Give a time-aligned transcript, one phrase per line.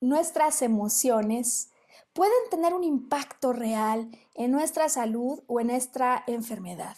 [0.00, 1.70] Nuestras emociones
[2.12, 6.96] pueden tener un impacto real en nuestra salud o en nuestra enfermedad?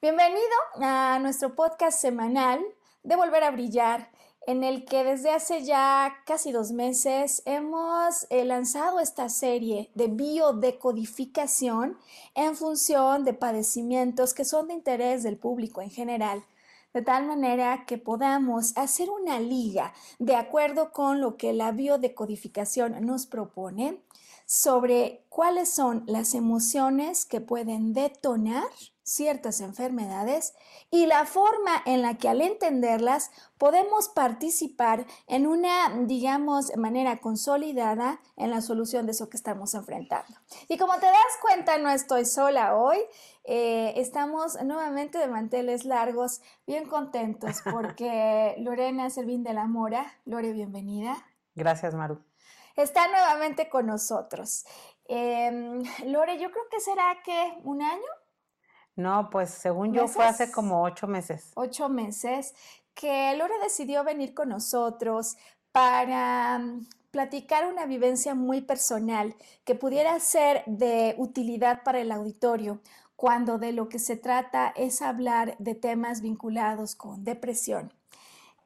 [0.00, 0.40] Bienvenido
[0.80, 2.60] a nuestro podcast semanal
[3.02, 4.10] de Volver a Brillar,
[4.46, 10.06] en el que desde hace ya casi dos meses hemos eh, lanzado esta serie de
[10.08, 11.98] biodecodificación
[12.34, 16.44] en función de padecimientos que son de interés del público en general
[16.94, 23.06] de tal manera que podamos hacer una liga de acuerdo con lo que la biodecodificación
[23.06, 23.98] nos propone
[24.46, 28.64] sobre cuáles son las emociones que pueden detonar
[29.04, 30.54] ciertas enfermedades
[30.90, 38.20] y la forma en la que al entenderlas podemos participar en una, digamos, manera consolidada
[38.36, 40.32] en la solución de eso que estamos enfrentando.
[40.68, 42.98] Y como te das cuenta, no estoy sola hoy,
[43.44, 50.52] eh, estamos nuevamente de manteles largos, bien contentos porque Lorena Servín de la Mora, Lore,
[50.52, 51.16] bienvenida.
[51.54, 52.31] Gracias, Maru.
[52.76, 54.64] Está nuevamente con nosotros.
[55.06, 58.02] Em, Lore, yo creo que será que un año
[58.94, 61.52] no, pues según yo fue hace como ocho meses.
[61.54, 62.54] Ocho meses
[62.94, 65.36] que Lore decidió venir con nosotros
[65.72, 69.34] para mm, platicar una vivencia muy personal
[69.64, 72.80] que pudiera ser de utilidad para el auditorio
[73.16, 77.94] cuando de lo que se trata es hablar de temas vinculados con depresión.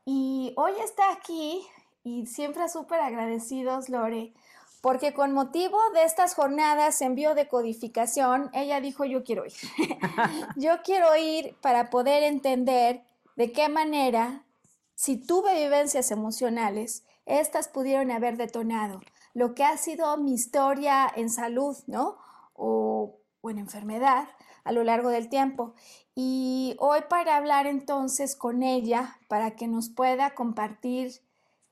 [0.05, 1.67] Y hoy está aquí
[2.07, 4.33] y siempre súper agradecidos, Lore,
[4.81, 9.53] porque con motivo de estas jornadas en biodecodificación, ella dijo, yo quiero ir.
[10.57, 13.03] yo quiero ir para poder entender
[13.35, 14.45] de qué manera,
[14.95, 19.01] si tuve vivencias emocionales, estas pudieron haber detonado
[19.35, 22.19] lo que ha sido mi historia en salud, ¿no?
[22.55, 24.29] O, o en enfermedad
[24.63, 25.75] a lo largo del tiempo.
[26.15, 31.26] Y hoy para hablar entonces con ella, para que nos pueda compartir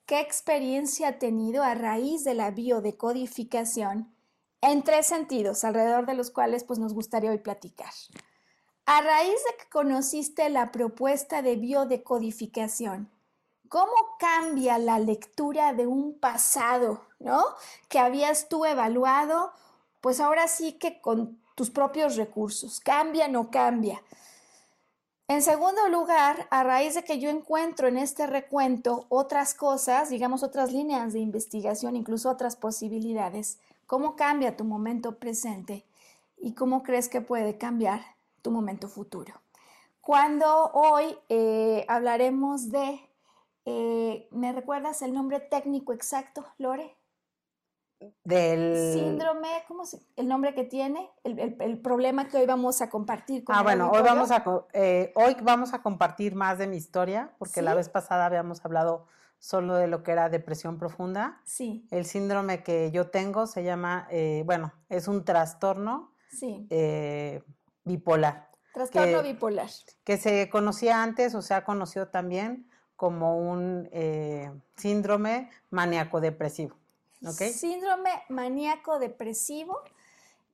[0.06, 4.14] qué experiencia ha tenido a raíz de la biodecodificación
[4.60, 7.92] en tres sentidos, alrededor de los cuales pues, nos gustaría hoy platicar.
[8.86, 13.10] A raíz de que conociste la propuesta de biodecodificación,
[13.68, 17.42] ¿cómo cambia la lectura de un pasado, ¿no?
[17.88, 19.52] Que habías tú evaluado,
[20.00, 24.02] pues ahora sí que con tus propios recursos, ¿cambia o no cambia?
[25.26, 30.42] En segundo lugar, a raíz de que yo encuentro en este recuento otras cosas, digamos
[30.42, 35.86] otras líneas de investigación, incluso otras posibilidades, ¿cómo cambia tu momento presente
[36.36, 38.02] y cómo crees que puede cambiar
[38.42, 39.32] tu momento futuro?
[40.02, 43.00] Cuando hoy eh, hablaremos de,
[43.64, 46.94] eh, ¿me recuerdas el nombre técnico exacto, Lore?
[48.24, 51.10] Del síndrome, ¿cómo es el nombre que tiene?
[51.22, 53.44] El, problema que hoy vamos a compartir.
[53.44, 57.32] Con ah, bueno, hoy vamos, a, eh, hoy vamos a compartir más de mi historia,
[57.38, 59.06] porque la vez pasada habíamos hablado
[59.38, 61.40] solo de lo que era depresión profunda.
[61.44, 61.86] Sí.
[61.90, 66.66] El síndrome que yo tengo se llama, eh, bueno, es un trastorno sí.
[66.70, 67.42] Eh,
[67.84, 68.50] bipolar.
[68.72, 69.68] Trastorno bipolar.
[70.04, 73.90] Que se conocía antes o se ha conocido también como un
[74.76, 76.76] síndrome maníaco depresivo.
[77.32, 79.80] Síndrome maníaco depresivo.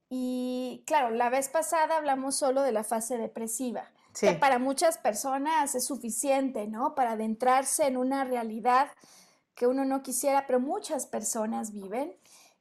[0.09, 5.75] Y claro, la vez pasada hablamos solo de la fase depresiva, que para muchas personas
[5.75, 6.97] es suficiente, ¿no?
[6.97, 8.89] Para adentrarse en una realidad
[9.55, 12.17] que uno no quisiera, pero muchas personas viven.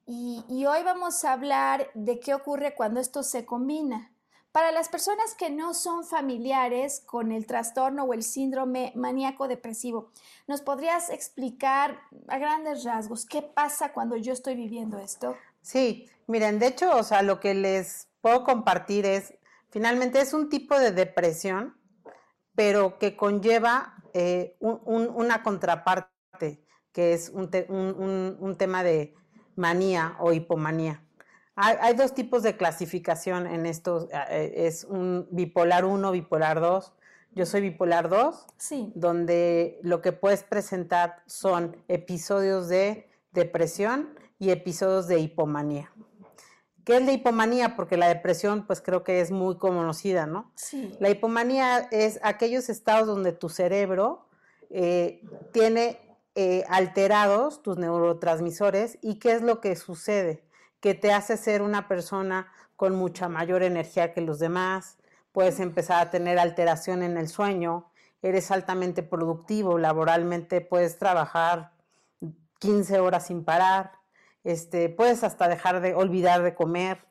[0.05, 4.11] Y, y hoy vamos a hablar de qué ocurre cuando esto se combina,
[4.51, 10.11] Para las personas que no son familiares con el trastorno o el síndrome maníaco depresivo,
[10.47, 15.37] ¿nos podrías explicar a grandes rasgos qué pasa cuando yo estoy viviendo esto?
[15.61, 19.35] Sí, miren, de hecho, o sea, lo que les puedo compartir es,
[19.69, 21.77] finalmente es un tipo de depresión,
[22.55, 27.49] pero que conlleva eh, una contraparte, que es un,
[28.39, 29.13] un tema de
[29.55, 31.03] manía o hipomanía.
[31.61, 36.93] Hay, dos tipos de clasificación en estos, eh, es un bipolar 1, bipolar 2.
[37.33, 38.93] Yo soy bipolar 2, sí.
[38.95, 45.91] donde lo que puedes presentar son episodios de depresión y episodios de hipomanía.
[46.85, 47.75] ¿Qué es la hipomanía?
[47.75, 50.53] Porque la depresión, pues creo que es muy conocida, ¿no?
[50.55, 50.95] Sí.
[51.01, 54.29] La hipomanía es aquellos estados donde tu cerebro
[54.69, 55.21] eh,
[55.51, 55.99] tiene
[56.35, 60.47] eh, alterados tus neurotransmisores y qué es lo que sucede
[60.79, 64.97] que te hace ser una persona con mucha mayor energía que los demás,
[65.31, 67.91] puedes empezar a tener alteración en el sueño,
[68.21, 71.71] eres altamente productivo, laboralmente puedes trabajar
[72.59, 73.91] 15 horas sin parar,
[74.43, 77.05] este, puedes hasta dejar de olvidar de comer.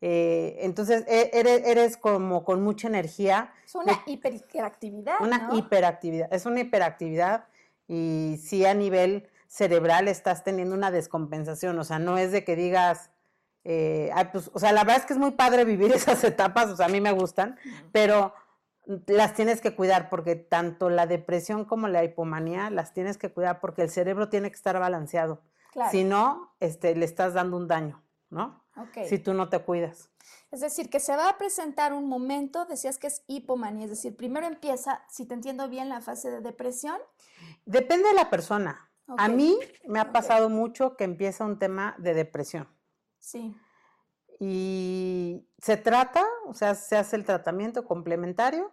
[0.00, 3.52] Eh, entonces e, eres, eres, como con mucha energía.
[3.64, 5.20] Es una hiperactividad.
[5.20, 7.46] Una hiperactividad, es una hiperactividad
[7.86, 12.56] y sí a nivel cerebral estás teniendo una descompensación, o sea, no es de que
[12.56, 13.10] digas,
[13.64, 16.76] eh, pues, o sea, la verdad es que es muy padre vivir esas etapas, o
[16.76, 17.58] sea, a mí me gustan,
[17.92, 18.34] pero
[19.06, 23.60] las tienes que cuidar porque tanto la depresión como la hipomanía las tienes que cuidar
[23.60, 25.42] porque el cerebro tiene que estar balanceado.
[25.90, 28.62] Si no, este, le estás dando un daño, ¿no?
[29.08, 30.10] Si tú no te cuidas.
[30.50, 34.16] Es decir, que se va a presentar un momento, decías que es hipomanía, es decir,
[34.16, 36.96] primero empieza, si te entiendo bien, la fase de depresión.
[37.64, 38.90] Depende de la persona.
[39.16, 42.68] A mí me ha pasado mucho que empieza un tema de depresión.
[43.22, 43.56] Sí.
[44.40, 48.72] Y se trata, o sea, se hace el tratamiento complementario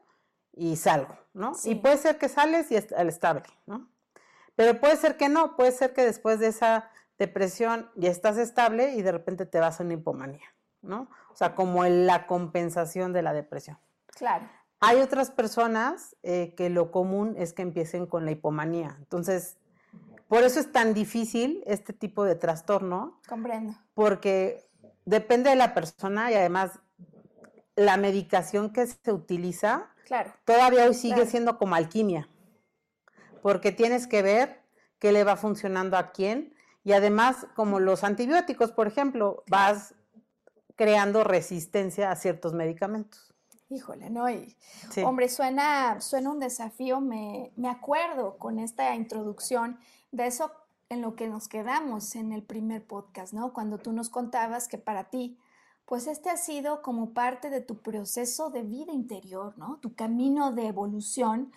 [0.51, 1.53] y salgo, ¿no?
[1.63, 3.87] Y puede ser que sales y al estable, ¿no?
[4.55, 8.95] Pero puede ser que no, puede ser que después de esa depresión ya estás estable
[8.95, 10.47] y de repente te vas a una hipomanía,
[10.81, 11.07] ¿no?
[11.31, 13.77] O sea, como la compensación de la depresión.
[14.07, 14.49] Claro.
[14.79, 18.95] Hay otras personas eh, que lo común es que empiecen con la hipomanía.
[18.97, 19.58] Entonces,
[20.29, 23.19] por eso es tan difícil este tipo de trastorno.
[23.27, 23.73] Comprendo.
[23.95, 24.69] Porque
[25.03, 26.79] depende de la persona y además
[27.75, 30.31] la medicación que se utiliza claro.
[30.45, 32.29] todavía hoy sigue siendo como alquimia.
[33.41, 34.61] Porque tienes que ver
[34.99, 36.53] qué le va funcionando a quién.
[36.83, 39.95] Y además, como los antibióticos, por ejemplo, vas
[40.75, 43.28] creando resistencia a ciertos medicamentos.
[43.69, 44.25] Híjole, no,
[45.05, 49.79] hombre, suena, suena un desafío, me, me acuerdo con esta introducción
[50.11, 50.51] de eso
[50.89, 53.53] en lo que nos quedamos en el primer podcast, ¿no?
[53.53, 55.37] Cuando tú nos contabas que para ti,
[55.85, 59.77] pues este ha sido como parte de tu proceso de vida interior, ¿no?
[59.77, 61.51] Tu camino de evolución,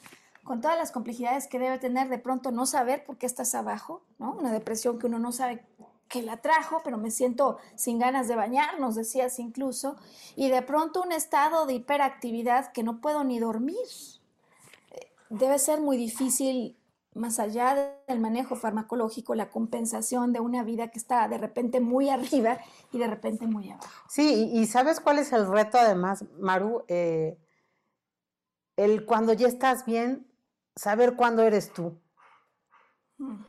[0.44, 4.03] con todas las complejidades que debe tener de pronto no saber por qué estás abajo,
[4.19, 4.32] ¿no?
[4.32, 5.65] Una depresión que uno no sabe
[6.12, 9.97] que la trajo, pero me siento sin ganas de bañarnos, decías incluso,
[10.37, 13.79] y de pronto un estado de hiperactividad que no puedo ni dormir.
[14.91, 16.76] Eh, debe ser muy difícil
[17.14, 22.11] más allá del manejo farmacológico, la compensación de una vida que está de repente muy
[22.11, 22.58] arriba
[22.93, 23.88] y de repente muy abajo.
[24.06, 26.85] Sí, y, ¿sabes cuál es el reto además, Maru?
[26.88, 27.38] Eh,
[28.76, 30.31] el cuando ya estás bien,
[30.76, 31.99] saber cuándo eres tú.
[33.17, 33.44] Mm.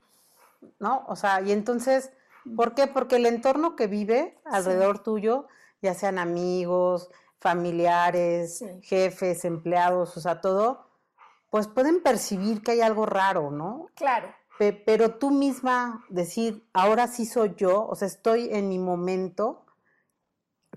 [0.79, 1.03] ¿No?
[1.07, 2.13] O sea, y entonces,
[2.55, 2.87] ¿por qué?
[2.87, 5.47] Porque el entorno que vive alrededor tuyo,
[5.81, 7.09] ya sean amigos,
[7.39, 10.87] familiares, jefes, empleados, o sea, todo,
[11.49, 13.87] pues pueden percibir que hay algo raro, ¿no?
[13.95, 14.33] Claro.
[14.85, 19.65] pero tú misma decir, ahora sí soy yo, o sea, estoy en mi momento,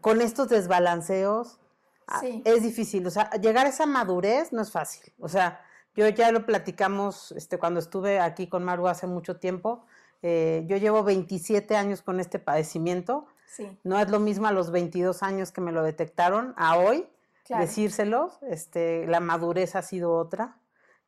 [0.01, 1.61] con estos desbalanceos,
[2.09, 3.07] ah, es difícil.
[3.07, 5.13] O sea, llegar a esa madurez no es fácil.
[5.19, 9.87] O sea, yo ya lo platicamos este, cuando estuve aquí con Maru hace mucho tiempo.
[10.23, 13.27] Eh, yo llevo 27 años con este padecimiento.
[13.47, 13.79] Sí.
[13.85, 17.07] No es lo mismo a los 22 años que me lo detectaron a hoy.
[17.49, 20.59] Decírselos, este, la madurez ha sido otra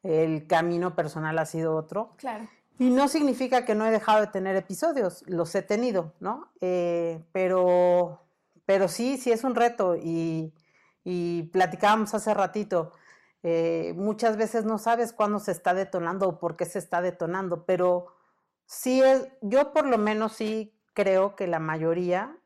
[0.02, 2.14] el camino personal ha sido otro.
[2.16, 2.48] Claro.
[2.78, 6.48] Y no significa que no he dejado de tener episodios, los he tenido, ¿no?
[6.60, 8.22] Eh, pero,
[8.66, 10.54] pero sí, sí es un reto y,
[11.02, 12.92] y platicábamos hace ratito,
[13.42, 17.64] eh, muchas veces no sabes cuándo se está detonando o por qué se está detonando,
[17.64, 18.14] pero
[18.68, 22.38] sí es, yo por lo menos sí creo que la mayoría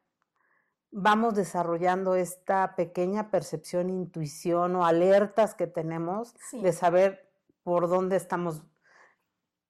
[0.91, 7.31] vamos desarrollando esta pequeña percepción, intuición o alertas que tenemos de saber
[7.63, 8.63] por dónde estamos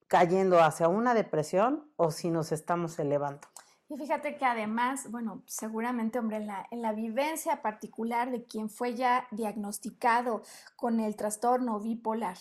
[0.09, 3.49] cayendo hacia una depresión o si nos estamos elevando.
[3.89, 8.71] Y fíjate que además, bueno, seguramente, hombre, en la, en la vivencia particular de quien
[8.71, 10.43] fue ya diagnosticado
[10.77, 12.39] con el trastorno bipolar,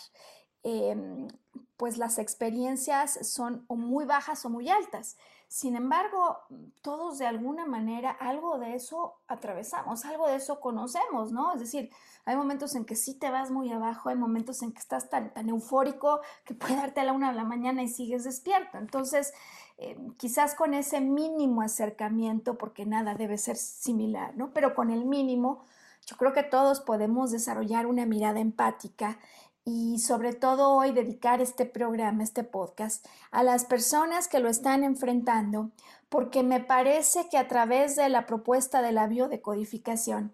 [0.62, 1.28] em,
[1.76, 5.16] pues las experiencias son o muy bajas o muy altas.
[5.48, 6.38] Sin embargo,
[6.80, 11.52] todos de alguna manera algo de eso atravesamos, algo de eso conocemos, ¿no?
[11.52, 11.90] Es decir,
[12.24, 15.34] hay momentos en que sí te vas muy abajo, hay momentos en que estás tan,
[15.34, 18.78] tan eufórico que puede darte a la una de la mañana y sigues despierto.
[18.78, 19.34] Entonces,
[19.76, 24.52] eh, quizás con ese mínimo acercamiento, porque nada debe ser similar, ¿no?
[24.52, 25.64] Pero con el mínimo,
[26.06, 29.18] yo creo que todos podemos desarrollar una mirada empática
[29.64, 34.82] y sobre todo hoy dedicar este programa, este podcast, a las personas que lo están
[34.82, 35.70] enfrentando,
[36.08, 40.32] porque me parece que a través de la propuesta de la biodecodificación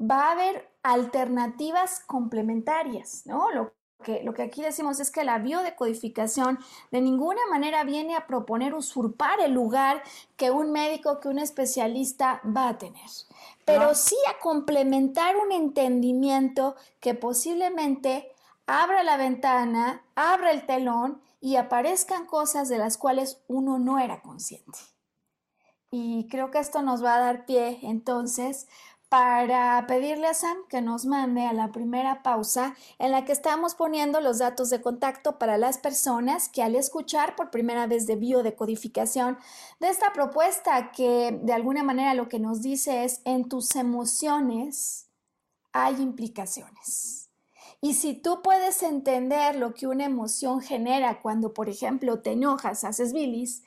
[0.00, 3.50] va a haber alternativas complementarias, ¿no?
[3.50, 3.72] Lo
[4.02, 6.58] que, lo que aquí decimos es que la biodecodificación
[6.90, 10.02] de ninguna manera viene a proponer usurpar el lugar
[10.36, 13.10] que un médico, que un especialista va a tener,
[13.66, 18.32] pero sí a complementar un entendimiento que posiblemente
[18.70, 24.22] abra la ventana, abra el telón y aparezcan cosas de las cuales uno no era
[24.22, 24.78] consciente.
[25.90, 28.68] Y creo que esto nos va a dar pie entonces
[29.08, 33.74] para pedirle a Sam que nos mande a la primera pausa en la que estamos
[33.74, 38.14] poniendo los datos de contacto para las personas que al escuchar por primera vez de
[38.14, 39.36] biodecodificación
[39.80, 45.08] de esta propuesta que de alguna manera lo que nos dice es en tus emociones
[45.72, 47.29] hay implicaciones.
[47.82, 52.84] Y si tú puedes entender lo que una emoción genera cuando, por ejemplo, te enojas,
[52.84, 53.64] haces bilis,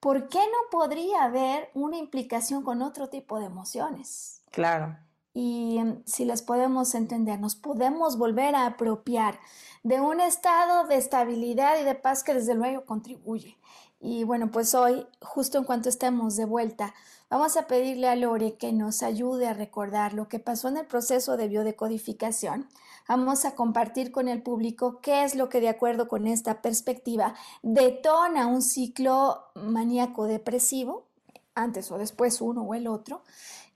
[0.00, 4.42] ¿por qué no podría haber una implicación con otro tipo de emociones?
[4.50, 4.96] Claro.
[5.34, 9.38] Y em, si las podemos entender, nos podemos volver a apropiar
[9.82, 13.58] de un estado de estabilidad y de paz que desde luego contribuye.
[14.00, 16.94] Y bueno, pues hoy, justo en cuanto estemos de vuelta,
[17.28, 20.86] vamos a pedirle a Lore que nos ayude a recordar lo que pasó en el
[20.86, 22.66] proceso de biodecodificación
[23.08, 27.34] Vamos a compartir con el público qué es lo que de acuerdo con esta perspectiva
[27.62, 31.06] detona un ciclo maníaco depresivo,
[31.54, 33.22] antes o después uno o el otro,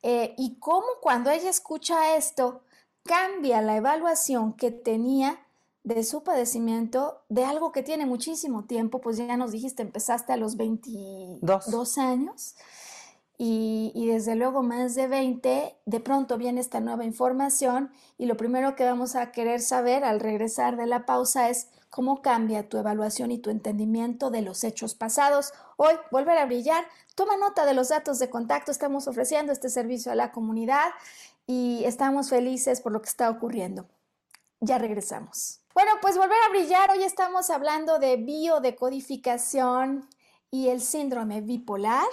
[0.03, 2.63] eh, y cómo cuando ella escucha esto
[3.03, 5.39] cambia la evaluación que tenía
[5.83, 10.37] de su padecimiento de algo que tiene muchísimo tiempo, pues ya nos dijiste, empezaste a
[10.39, 12.55] los 22 años
[13.37, 18.77] y, desde luego más de 20, de pronto viene esta nueva información y lo primero
[18.77, 23.33] que vamos a querer saber al regresar de la pausa es cómo cambia tu evaluación
[23.33, 25.53] y tu entendimiento de los hechos pasados.
[25.77, 26.85] Hoy, volver a brillar,
[27.17, 30.91] toma nota de los datos de contacto, estamos ofreciendo este servicio a la comunidad
[31.47, 33.89] y estamos felices por lo que está ocurriendo.
[34.61, 35.61] Ya regresamos.
[35.75, 40.09] Bueno, pues volver a brillar, hoy estamos hablando de biodecodificación
[40.53, 42.07] y el síndrome bipolar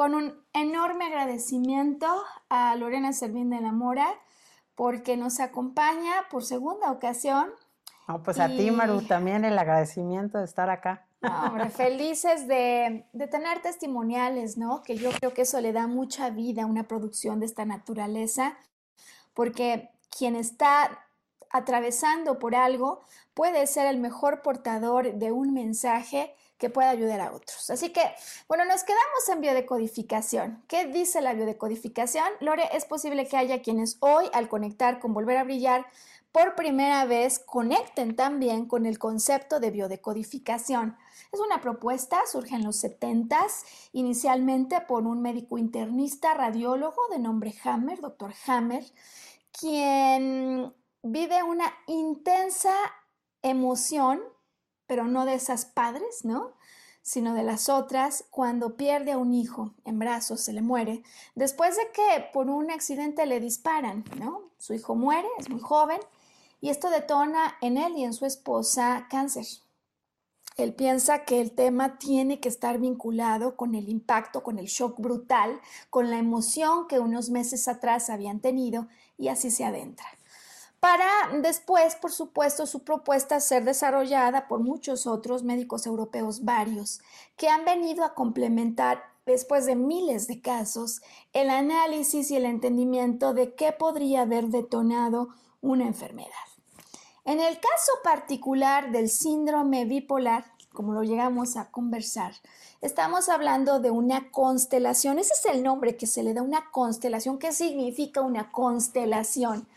[0.00, 2.06] con un enorme agradecimiento
[2.48, 4.08] a Lorena Servín de la Mora
[4.74, 7.50] porque nos acompaña por segunda ocasión.
[8.24, 11.06] pues a ti, Maru, también el agradecimiento de estar acá.
[11.20, 14.82] hombre, felices de, de, tener testimoniales, ¿no?
[14.82, 18.56] Que yo creo que eso le da mucha vida a una producción de esta naturaleza,
[19.34, 21.09] porque quien está
[21.50, 23.02] atravesando por algo
[23.34, 27.70] puede ser el mejor portador de un mensaje que pueda ayudar a otros.
[27.70, 28.02] Así que,
[28.46, 30.62] bueno, nos quedamos en biodecodificación.
[30.68, 32.26] ¿Qué dice la biodecodificación?
[32.40, 35.86] Lore, es posible que haya quienes hoy, al conectar con Volver a Brillar,
[36.32, 40.96] por primera vez conecten también con el concepto de biodecodificación.
[41.32, 43.38] Es una propuesta, surge en los 70
[43.92, 48.84] inicialmente por un médico internista radiólogo de nombre Hammer, doctor Hammer,
[49.50, 52.74] quien vive una intensa
[53.42, 54.22] emoción
[54.90, 56.52] pero no de esas padres, ¿no?
[57.02, 61.02] sino de las otras, cuando pierde a un hijo en brazos, se le muere,
[61.34, 64.50] después de que por un accidente le disparan, ¿no?
[64.58, 66.00] Su hijo muere, es muy joven,
[66.60, 69.46] y esto detona en él y en su esposa cáncer.
[70.56, 75.00] Él piensa que el tema tiene que estar vinculado con el impacto, con el shock
[75.00, 80.06] brutal, con la emoción que unos meses atrás habían tenido, y así se adentra
[80.80, 81.06] para
[81.42, 87.00] después, por supuesto, su propuesta ser desarrollada por muchos otros médicos europeos varios,
[87.36, 91.02] que han venido a complementar, después de miles de casos,
[91.34, 95.28] el análisis y el entendimiento de qué podría haber detonado
[95.60, 96.30] una enfermedad.
[97.26, 102.32] En el caso particular del síndrome bipolar, como lo llegamos a conversar,
[102.80, 105.18] estamos hablando de una constelación.
[105.18, 107.38] Ese es el nombre que se le da a una constelación.
[107.38, 109.68] ¿Qué significa una constelación?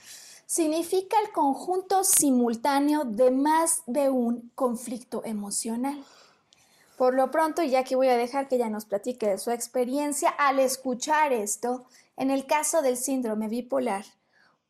[0.53, 6.05] Significa el conjunto simultáneo de más de un conflicto emocional.
[6.95, 10.29] Por lo pronto, ya que voy a dejar que ella nos platique de su experiencia
[10.29, 11.85] al escuchar esto,
[12.17, 14.05] en el caso del síndrome bipolar,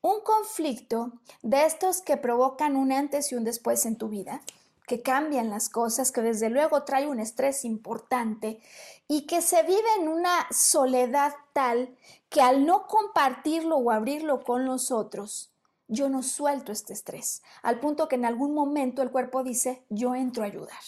[0.01, 1.11] un conflicto
[1.41, 4.41] de estos que provocan un antes y un después en tu vida,
[4.87, 8.61] que cambian las cosas, que desde luego trae un estrés importante
[9.09, 11.93] y que se vive en una soledad tal
[12.29, 15.52] que al no compartirlo o abrirlo con los otros,
[15.87, 20.15] yo no suelto este estrés, al punto que en algún momento el cuerpo dice, yo
[20.15, 20.81] entro a ayudar.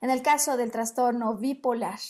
[0.00, 2.00] En el caso del trastorno bipolar,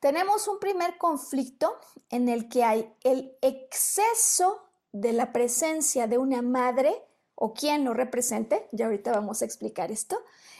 [0.00, 1.78] tenemos un primer conflicto
[2.10, 7.02] en el que hay el exceso de la presencia de una madre
[7.34, 10.18] o quien lo represente, ya ahorita vamos a explicar esto,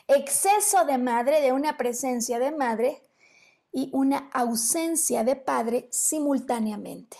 [0.08, 3.02] exceso de madre, de una presencia de madre
[3.72, 7.16] y una ausencia de padre simultáneamente.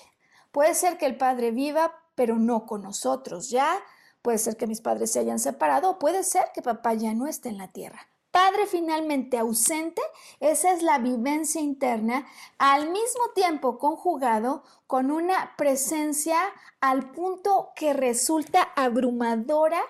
[0.53, 3.79] Puede ser que el padre viva, pero no con nosotros ya,
[4.23, 7.29] puede ser que mis padres se hayan separado, o puede ser que papá ya no
[7.29, 8.09] esté en la tierra.
[8.33, 10.03] Padre finalmente ausente,
[10.41, 12.27] esa es la vivencia interna,
[12.59, 16.37] al mismo tiempo conjugado con una presencia
[16.81, 19.81] al punto que resulta abrumadora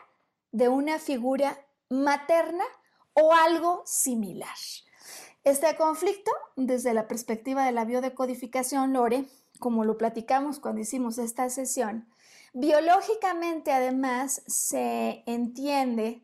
[0.53, 2.65] de una figura materna
[3.15, 4.55] o algo similar.
[5.43, 9.27] Este conflicto, desde la perspectiva de la biodecodificación Lore,
[9.59, 12.09] como lo platicamos cuando hicimos esta sesión,
[12.59, 16.23] biológicamente además se entiende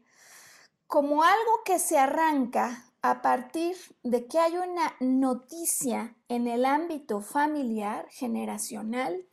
[0.86, 7.20] como algo que se arranca a partir de que hay una noticia en el ámbito
[7.20, 9.26] familiar, generacional,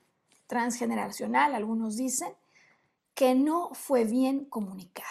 [0.47, 2.33] transgeneracional, algunos dicen,
[3.13, 5.07] que no fue bien comunicada.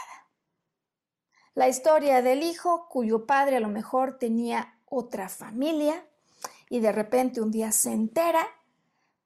[1.54, 6.04] La historia del hijo cuyo padre a lo mejor tenía otra familia
[6.68, 8.46] y de repente un día se entera,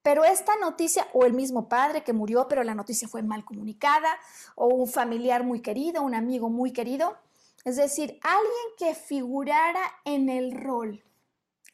[0.03, 4.17] pero esta noticia, o el mismo padre que murió, pero la noticia fue mal comunicada,
[4.57, 7.17] o un familiar muy querido, un amigo muy querido,
[7.65, 11.05] es decir, alguien que figurara en el rol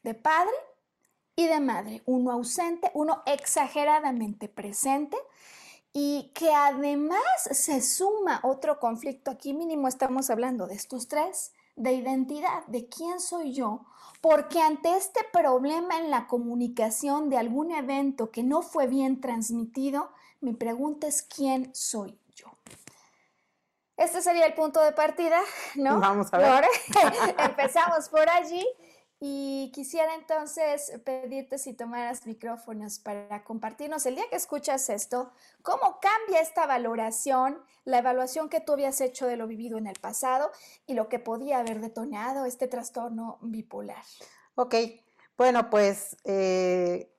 [0.03, 0.53] de padre
[1.35, 5.17] y de madre, uno ausente, uno exageradamente presente,
[5.93, 11.93] y que además se suma otro conflicto, aquí mínimo estamos hablando de estos tres, de
[11.93, 13.87] identidad, de quién soy yo,
[14.21, 20.11] porque ante este problema en la comunicación de algún evento que no fue bien transmitido,
[20.41, 22.47] mi pregunta es quién soy yo.
[23.97, 25.41] Este sería el punto de partida,
[25.77, 25.99] ¿no?
[26.01, 26.65] Vamos a ver.
[27.39, 28.67] Empezamos por allí
[29.21, 35.99] y quisiera entonces pedirte si tomaras micrófonos para compartirnos el día que escuchas esto, cómo
[36.01, 40.53] cambia esta valoración, la evaluación que tú habías hecho de lo vivido en el pasado
[40.87, 44.03] y lo que podía haber detonado este trastorno bipolar.
[44.55, 44.75] Ok,
[45.37, 47.13] bueno, pues eh,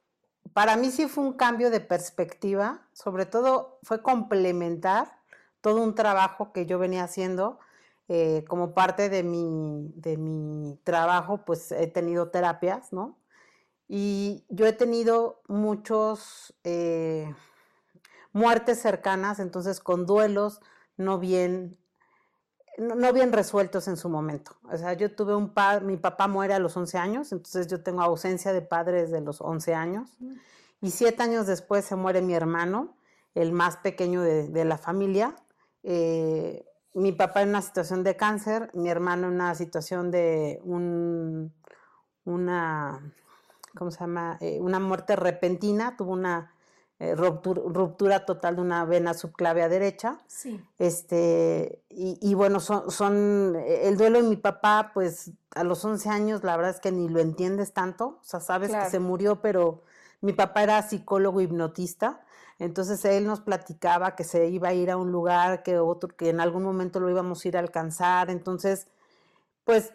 [0.54, 5.20] para mí sí fue un cambio de perspectiva, sobre todo fue complementar
[5.60, 7.60] todo un trabajo que yo venía haciendo
[8.12, 13.20] eh, como parte de mi, de mi trabajo, pues he tenido terapias, ¿no?
[13.88, 17.32] Y yo he tenido muchos eh,
[18.34, 20.60] muertes cercanas, entonces con duelos
[20.98, 21.78] no bien,
[22.80, 24.58] no, bien resueltos en su momento.
[24.72, 27.84] O sea, yo tuve un padre, mi papá muere a los 11 años, entonces yo
[27.84, 30.18] tengo ausencia de padre desde los 11 años.
[30.20, 30.34] Mm.
[30.82, 32.98] Y siete años después se muere mi hermano,
[33.36, 35.36] el más pequeño de, de la familia.
[35.84, 41.54] Eh, mi papá en una situación de cáncer, mi hermano en una situación de un,
[42.26, 43.14] una,
[43.78, 44.38] ¿cómo se llama?
[44.42, 46.54] Eh, una muerte repentina, tuvo una
[47.00, 50.18] eh, ruptura, total de una vena subclavia derecha.
[50.28, 50.62] Sí.
[50.78, 56.44] Este, y, bueno, son, son, el duelo de mi papá, pues a los 11 años,
[56.44, 59.84] la verdad es que ni lo entiendes tanto, o sea, sabes que se murió, pero
[60.22, 62.22] mi papá era psicólogo hipnotista
[62.60, 66.30] entonces él nos platicaba que se iba a ir a un lugar, que otro, que
[66.30, 68.30] en algún momento lo íbamos a ir a alcanzar.
[68.30, 68.88] Entonces,
[69.64, 69.94] pues,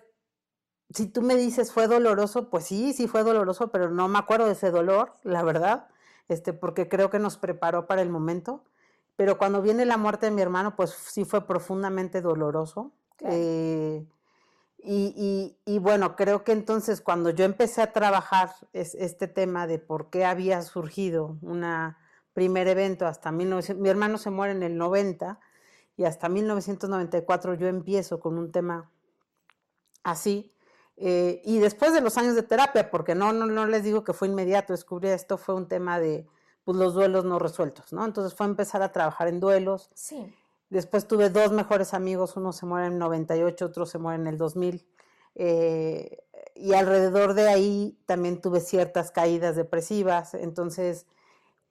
[0.91, 4.47] si tú me dices fue doloroso, pues sí, sí fue doloroso, pero no me acuerdo
[4.47, 5.89] de ese dolor, la verdad,
[6.29, 8.65] este, porque creo que nos preparó para el momento.
[9.17, 12.93] Pero cuando viene la muerte de mi hermano, pues sí fue profundamente doloroso.
[13.21, 14.07] Eh,
[14.79, 20.11] y, y, bueno, creo que entonces cuando yo empecé a trabajar este tema de por
[20.11, 21.99] qué había surgido una
[22.35, 25.41] primer evento hasta 1900, mi hermano se muere en el 90
[25.97, 28.91] y hasta 1994 yo empiezo con un tema
[30.03, 30.53] así.
[30.97, 34.13] Eh, y después de los años de terapia, porque no, no, no les digo que
[34.13, 36.27] fue inmediato, descubrí esto, fue un tema de
[36.65, 38.05] pues, los duelos no resueltos, ¿no?
[38.05, 39.91] Entonces fue empezar a trabajar en duelos.
[39.95, 40.35] Sí.
[40.71, 44.27] Después tuve dos mejores amigos, uno se muere en el 98, otro se muere en
[44.27, 44.87] el 2000.
[45.37, 46.19] Eh,
[46.55, 50.35] y alrededor de ahí también tuve ciertas caídas depresivas.
[50.35, 51.07] Entonces,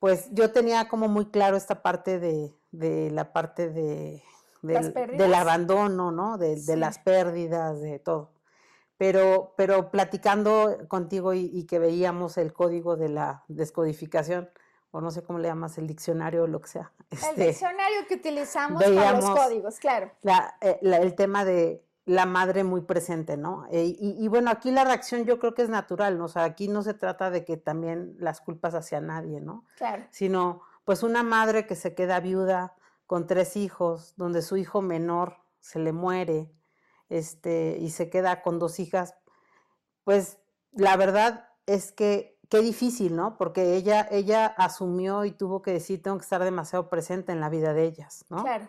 [0.04, 2.52] pues yo tenía como muy claro esta parte de,
[3.10, 4.22] la parte de,
[4.62, 6.38] del, abandono, ¿no?
[6.38, 8.34] De, las pérdidas, de todo.
[8.98, 14.50] pero, pero platicando contigo y, que veíamos el código de la descodificación,
[14.92, 16.92] o no sé cómo le llamas, el diccionario o lo que sea.
[17.10, 20.12] el este, diccionario que utilizamos para los códigos, claro.
[20.60, 23.66] Eh, el tema de la madre muy presente, ¿no?
[23.72, 26.26] Eh, y, y, bueno, aquí la reacción yo creo que es natural, ¿no?
[26.26, 29.66] O sea, aquí no se trata de que también las culpas hacia nadie, ¿no?
[29.78, 30.04] Claro.
[30.12, 32.76] Sino, pues una madre que se queda viuda
[33.08, 36.52] con tres hijos, donde su hijo menor se le muere,
[37.10, 39.16] este, y se queda con dos hijas,
[40.04, 40.40] pues
[40.72, 43.38] la verdad es que qué difícil, ¿no?
[43.38, 47.50] Porque ella, ella asumió y tuvo que decir, tengo que estar demasiado presente en la
[47.50, 48.44] vida de ellas, ¿no?
[48.44, 48.68] Claro.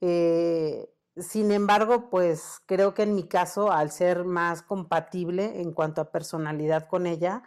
[0.00, 6.00] Eh, sin embargo, pues creo que en mi caso, al ser más compatible en cuanto
[6.00, 7.42] a personalidad con ella,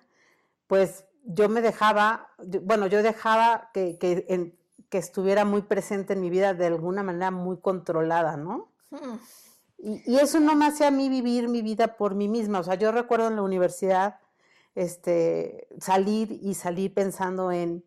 [0.68, 2.30] pues yo me dejaba,
[2.62, 4.54] bueno, yo dejaba que, que,
[4.92, 8.72] estuviera muy presente en mi vida de alguna manera muy controlada, ¿no?
[8.92, 9.18] Hmm.
[9.78, 12.60] Y, eso no me hacía a mí vivir mi vida por mí misma.
[12.60, 14.20] O sea, yo recuerdo en la universidad
[14.74, 17.84] este, salir y salir pensando en,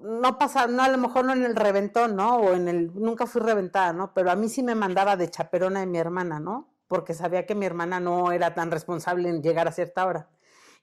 [0.00, 2.36] no pasar, no a lo mejor no en el reventón, ¿no?
[2.36, 4.12] O en el, nunca fui reventada, ¿no?
[4.14, 6.68] Pero a mí sí me mandaba de chaperona de mi hermana, ¿no?
[6.88, 10.28] Porque sabía que mi hermana no era tan responsable en llegar a cierta hora.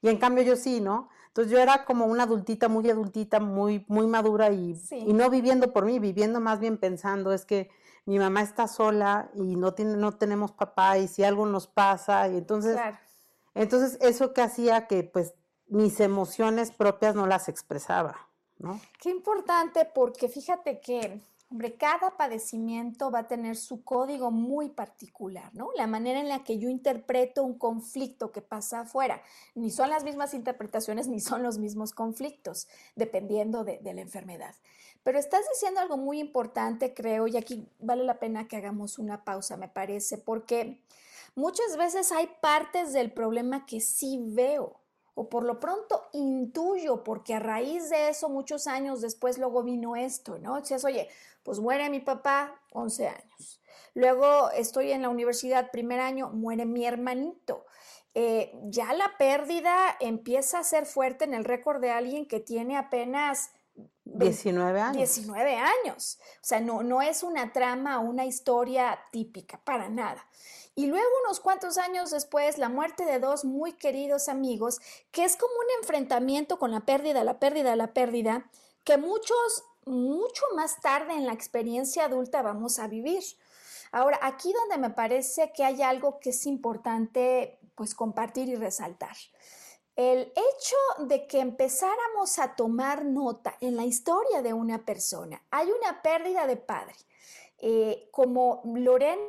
[0.02, 1.10] Y en cambio yo sí, ¿no?
[1.28, 5.74] Entonces yo era como una adultita, muy adultita, muy, muy madura y, y no viviendo
[5.74, 7.70] por mí, viviendo más bien pensando, es que
[8.06, 12.28] mi mamá está sola y no, tiene, no tenemos papá y si algo nos pasa
[12.28, 12.78] y entonces,
[13.56, 15.34] entonces eso que hacía que pues
[15.68, 18.28] mis emociones propias no las expresaba.
[18.99, 21.19] Qué importante porque fíjate que,
[21.52, 25.69] hombre, cada padecimiento va a tener su código muy particular, ¿no?
[25.76, 29.21] La manera en la que yo interpreto un conflicto que pasa afuera,
[29.54, 34.56] ni son las mismas interpretaciones ni son los mismos conflictos, dependiendo de, de la enfermedad.
[35.04, 39.26] Pero estás diciendo algo muy importante, creo, y aquí vale la pena que hagamos una
[39.26, 40.82] pausa, me parece, porque
[41.36, 44.83] muchas veces hay partes del problema que sí veo
[45.15, 49.95] o por lo pronto intuyo, porque a raíz de eso muchos años después luego vino
[49.95, 50.60] esto, ¿no?
[50.60, 51.08] Dices, oye,
[51.43, 53.62] pues muere mi papá, 11 años.
[53.93, 57.65] Luego estoy en la universidad, primer año, muere mi hermanito.
[58.15, 62.78] Eh, ya la pérdida empieza a ser fuerte en el récord de alguien que tiene
[62.78, 63.52] apenas
[64.06, 64.97] 19 años.
[64.97, 66.19] 19 años.
[66.36, 70.26] O sea, no, no es una trama una historia típica, para nada.
[70.76, 74.80] Y luego, unos cuantos años después, la muerte de dos muy queridos amigos,
[75.12, 78.50] que es como un enfrentamiento con la pérdida, la pérdida, la pérdida,
[78.84, 83.24] que muchos, mucho más tarde en la experiencia adulta vamos a vivir.
[83.92, 89.16] Ahora, aquí donde me parece que hay algo que es importante, pues, compartir y resaltar.
[89.96, 95.70] El hecho de que empezáramos a tomar nota en la historia de una persona, hay
[95.70, 96.96] una pérdida de padre.
[97.60, 99.22] Eh, como Lorena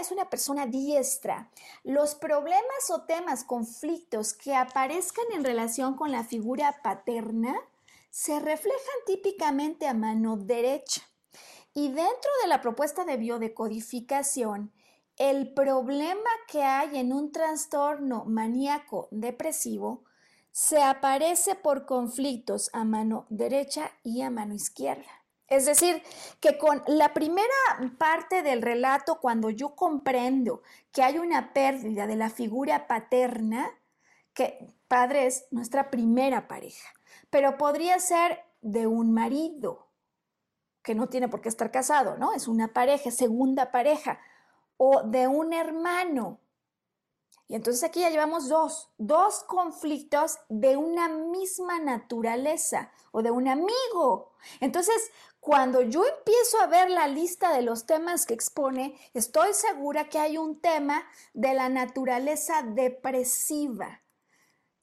[0.00, 1.50] es una persona diestra,
[1.84, 7.56] los problemas o temas, conflictos que aparezcan en relación con la figura paterna
[8.10, 11.02] se reflejan típicamente a mano derecha.
[11.74, 14.72] Y dentro de la propuesta de biodecodificación,
[15.16, 20.04] el problema que hay en un trastorno maníaco depresivo
[20.52, 25.17] se aparece por conflictos a mano derecha y a mano izquierda.
[25.48, 26.02] Es decir,
[26.40, 27.48] que con la primera
[27.96, 33.70] parte del relato, cuando yo comprendo que hay una pérdida de la figura paterna,
[34.34, 36.88] que padre es nuestra primera pareja,
[37.30, 39.88] pero podría ser de un marido,
[40.82, 42.34] que no tiene por qué estar casado, ¿no?
[42.34, 44.20] Es una pareja, segunda pareja,
[44.76, 46.40] o de un hermano,
[47.48, 53.48] y entonces aquí ya llevamos dos, dos conflictos de una misma naturaleza o de un
[53.48, 54.34] amigo.
[54.60, 55.10] Entonces,
[55.48, 60.18] cuando yo empiezo a ver la lista de los temas que expone, estoy segura que
[60.18, 64.02] hay un tema de la naturaleza depresiva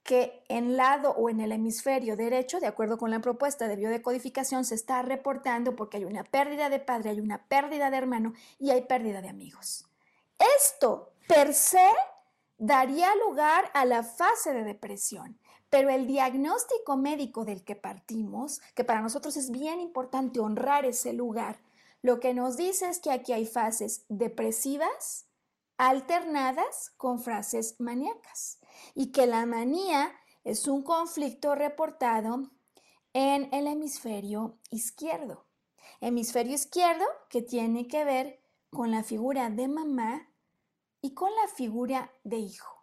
[0.01, 4.65] que en lado o en el hemisferio derecho, de acuerdo con la propuesta de biodecodificación,
[4.65, 8.71] se está reportando porque hay una pérdida de padre, hay una pérdida de hermano y
[8.71, 9.85] hay pérdida de amigos.
[10.57, 11.91] Esto per se
[12.57, 15.37] daría lugar a la fase de depresión.
[15.69, 21.13] Pero el diagnóstico médico del que partimos, que para nosotros es bien importante honrar ese
[21.13, 21.59] lugar,
[22.01, 25.27] lo que nos dice es que aquí hay fases depresivas
[25.77, 28.59] alternadas con frases maníacas
[28.93, 32.51] y que la manía es un conflicto reportado
[33.13, 35.47] en el hemisferio izquierdo.
[36.01, 40.29] Hemisferio izquierdo que tiene que ver con la figura de mamá
[41.01, 42.74] y con la figura de hijo.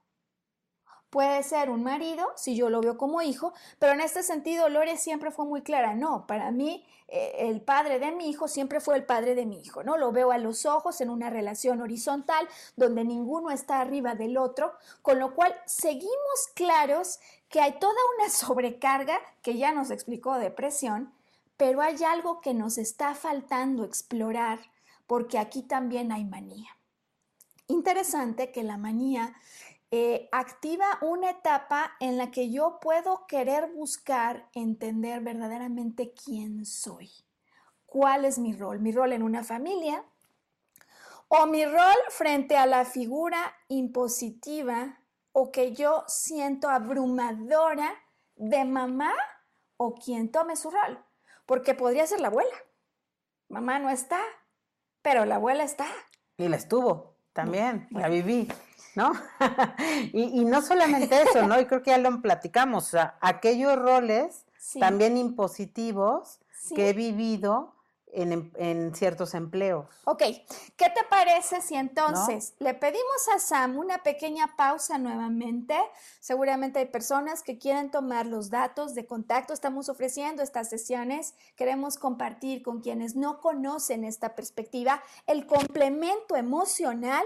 [1.13, 4.97] Puede ser un marido, si yo lo veo como hijo, pero en este sentido Lore
[4.97, 5.95] siempre fue muy clara.
[5.95, 9.61] No, para mí eh, el padre de mi hijo siempre fue el padre de mi
[9.61, 9.99] hijo, ¿no?
[9.99, 14.73] Lo veo a los ojos en una relación horizontal donde ninguno está arriba del otro,
[15.03, 17.21] con lo cual seguimos claros
[17.51, 21.13] que hay toda una sobrecarga que ya nos explicó depresión,
[21.59, 24.61] pero hay algo que nos está faltando explorar
[25.07, 26.71] porque aquí también hay manía.
[27.69, 29.35] Interesante que la manía
[29.95, 37.11] eh, activa una etapa en la que yo puedo querer buscar entender verdaderamente quién soy,
[37.85, 40.03] cuál es mi rol, mi rol en una familia
[41.29, 44.99] o mi rol frente a la figura impositiva
[45.33, 47.93] o que yo siento abrumadora
[48.37, 49.13] de mamá
[49.77, 51.05] o quien tome su rol,
[51.45, 52.57] porque podría ser la abuela.
[53.51, 54.23] Mamá no está,
[55.03, 55.87] pero la abuela está.
[56.39, 58.49] Y la estuvo también, la viví.
[58.95, 59.13] ¿No?
[60.13, 61.61] y, no solamente eso, ¿no?
[61.61, 64.45] Y creo que ya lo platicamos, o sea, aquellos roles
[64.81, 66.39] también impositivos
[66.75, 67.75] que he vivido
[68.13, 69.87] en, en, ciertos empleos.
[70.05, 70.23] Ok,
[70.77, 75.75] ¿qué te parece si entonces le pedimos a Sam una pequeña pausa nuevamente?
[76.21, 81.97] Seguramente hay personas que quieren tomar los datos de contacto, estamos ofreciendo estas sesiones, queremos
[81.97, 87.25] compartir con quienes no conocen esta perspectiva el complemento emocional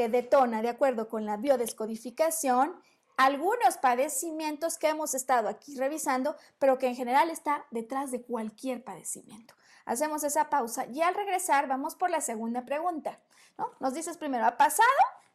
[0.00, 2.74] que detona, de acuerdo con la biodescodificación,
[3.18, 8.82] algunos padecimientos que hemos estado aquí revisando, pero que en general está detrás de cualquier
[8.82, 9.52] padecimiento.
[9.84, 13.20] Hacemos esa pausa y al regresar vamos por la segunda pregunta.
[13.58, 13.72] ¿no?
[13.78, 14.88] Nos dices primero, ¿ha pasado?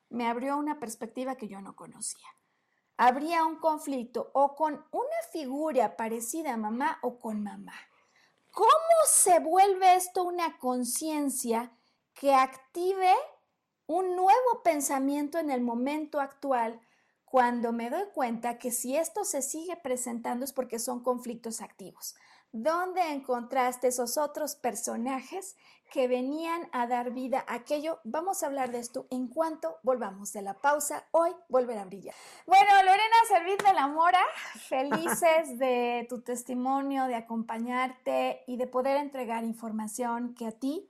[0.09, 2.27] Me abrió una perspectiva que yo no conocía.
[2.97, 7.75] Habría un conflicto o con una figura parecida a mamá o con mamá.
[8.49, 8.71] ¿Cómo
[9.05, 11.71] se vuelve esto una conciencia
[12.15, 13.13] que active
[13.87, 16.79] un nuevo pensamiento en el momento actual
[17.25, 22.15] cuando me doy cuenta que si esto se sigue presentando es porque son conflictos activos.
[22.57, 25.57] ¿Dónde encontraste esos otros personajes
[25.91, 27.99] que venían a dar vida a aquello?
[28.05, 31.05] Vamos a hablar de esto en cuanto volvamos de la pausa.
[31.11, 32.15] Hoy volverá a brillar.
[32.47, 34.21] Bueno, Lorena Servid de la Mora,
[34.69, 40.87] felices de tu testimonio, de acompañarte y de poder entregar información que a ti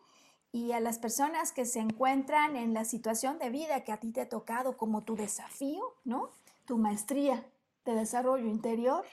[0.56, 4.14] y a las personas que se encuentran en la situación de vida que a ti
[4.14, 6.30] te ha tocado como tu desafío, ¿no?
[6.64, 7.46] Tu maestría
[7.84, 9.04] de desarrollo interior,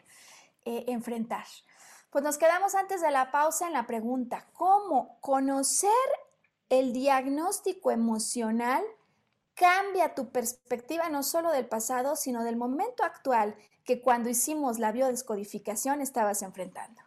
[0.64, 1.44] eh, enfrentar.
[2.10, 5.90] Pues nos quedamos antes de la pausa en la pregunta, ¿cómo conocer
[6.68, 8.84] el diagnóstico emocional
[9.54, 14.92] cambia tu perspectiva no solo del pasado, sino del momento actual que cuando hicimos la
[14.92, 17.02] biodescodificación estabas enfrentando?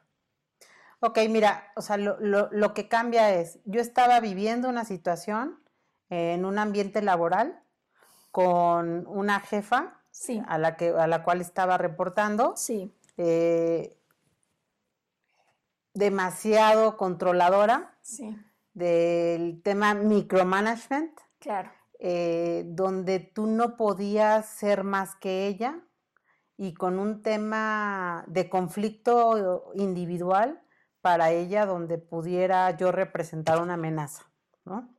[1.05, 5.59] Ok, mira, o sea, lo, lo, que cambia es, yo estaba viviendo una situación
[6.09, 7.61] en un ambiente laboral
[8.31, 10.01] con una jefa
[10.47, 12.53] a, la que, a la cual estaba reportando.
[12.57, 12.91] Sí.
[13.17, 13.95] Eh,
[15.93, 18.35] demasiado controladora sí.
[18.73, 21.19] del tema micromanagement.
[21.37, 21.69] Claro.
[21.99, 25.79] Eh, donde tú no podías ser más que ella
[26.57, 30.64] y con un tema de conflicto individual
[31.05, 34.25] para ella donde pudiera yo representar una amenaza,
[34.63, 34.89] ¿no?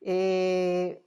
[0.00, 1.06] Eh,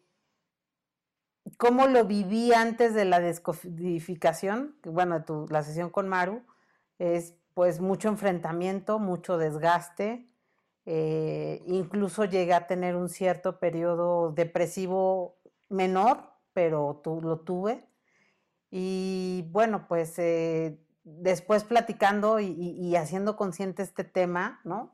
[1.58, 4.78] ¿Cómo lo viví antes de la descodificación?
[4.86, 6.46] Bueno, tu, la sesión con Maru
[6.98, 10.30] es pues mucho enfrentamiento, mucho desgaste,
[10.86, 16.24] eh, incluso llegué a tener un cierto periodo depresivo menor,
[16.54, 17.86] pero tú, lo tuve.
[18.72, 24.94] Y bueno, pues eh, después platicando y, haciendo consciente este tema, ¿no?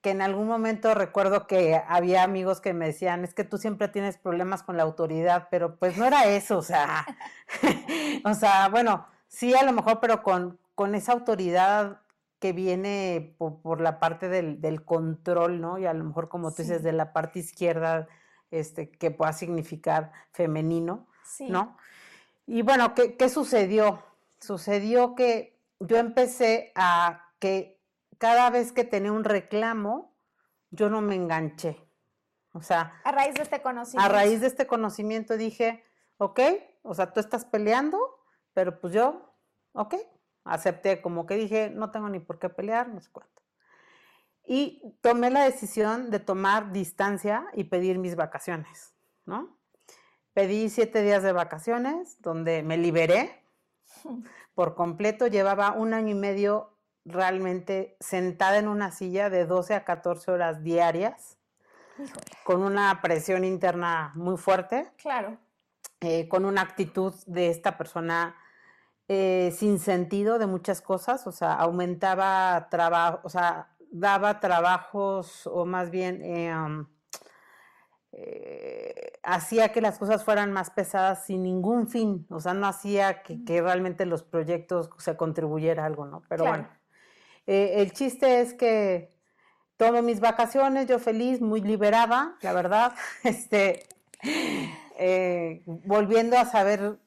[0.00, 3.88] Que en algún momento recuerdo que había amigos que me decían, es que tú siempre
[3.88, 7.04] tienes problemas con la autoridad, pero pues no era eso, o sea,
[8.24, 12.00] o sea, bueno, sí a lo mejor, pero con, con esa autoridad
[12.38, 15.78] que viene por, la parte del, control, ¿no?
[15.78, 18.06] Y a lo mejor, como tú dices, de la parte izquierda,
[18.52, 21.08] este, que pueda significar femenino,
[21.40, 21.76] ¿no?
[22.46, 24.04] Y bueno, ¿qué, ¿qué sucedió?
[24.40, 27.80] Sucedió que yo empecé a que
[28.18, 30.14] cada vez que tenía un reclamo,
[30.70, 31.86] yo no me enganché.
[32.52, 34.10] O sea, a raíz de este conocimiento.
[34.10, 35.84] A raíz de este conocimiento dije,
[36.16, 36.40] ok,
[36.82, 37.98] o sea, tú estás peleando,
[38.54, 39.34] pero pues yo,
[39.72, 39.94] ok,
[40.44, 43.42] acepté como que dije, no tengo ni por qué pelear, no sé cuánto.
[44.46, 48.94] Y tomé la decisión de tomar distancia y pedir mis vacaciones,
[49.24, 49.58] ¿no?
[50.32, 53.42] Pedí siete días de vacaciones donde me liberé,
[54.54, 55.26] por completo.
[55.26, 56.72] Llevaba un año y medio
[57.04, 61.38] realmente sentada en una silla de 12 a 14 horas diarias,
[62.44, 64.90] con una presión interna muy fuerte.
[64.96, 65.38] Claro.
[66.00, 68.36] eh, con una actitud de esta persona
[69.08, 75.64] eh, sin sentido de muchas cosas, o sea, aumentaba trabajo, o sea, daba trabajos o
[75.64, 76.86] más bien eh, um,
[79.22, 83.60] hacía que las cosas fueran más pesadas sin ningún fin, o sea, no hacía que,
[83.60, 86.22] realmente los proyectos se contribuyera a algo, ¿no?
[86.28, 86.68] Pero bueno,
[87.46, 89.16] el chiste es que
[89.76, 93.86] tomo mis vacaciones, yo feliz, muy liberada, la verdad, este,
[94.98, 96.98] eh, volviendo a saber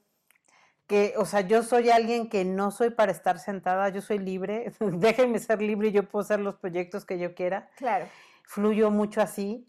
[0.87, 4.71] que, o sea, yo soy alguien que no soy para estar sentada, yo soy libre,
[4.79, 7.69] déjenme ser libre y yo puedo hacer los proyectos que yo quiera.
[7.77, 8.07] Claro.
[8.43, 9.67] Fluyo mucho así.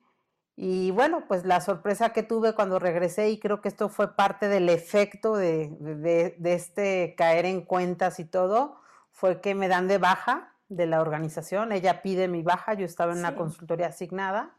[0.63, 4.47] Y bueno, pues la sorpresa que tuve cuando regresé, y creo que esto fue parte
[4.47, 5.71] del efecto de,
[6.37, 8.77] de este caer en cuentas y todo,
[9.11, 11.73] fue que me dan de baja de la organización.
[11.73, 14.55] Ella pide mi baja, yo estaba en una consultoría asignada.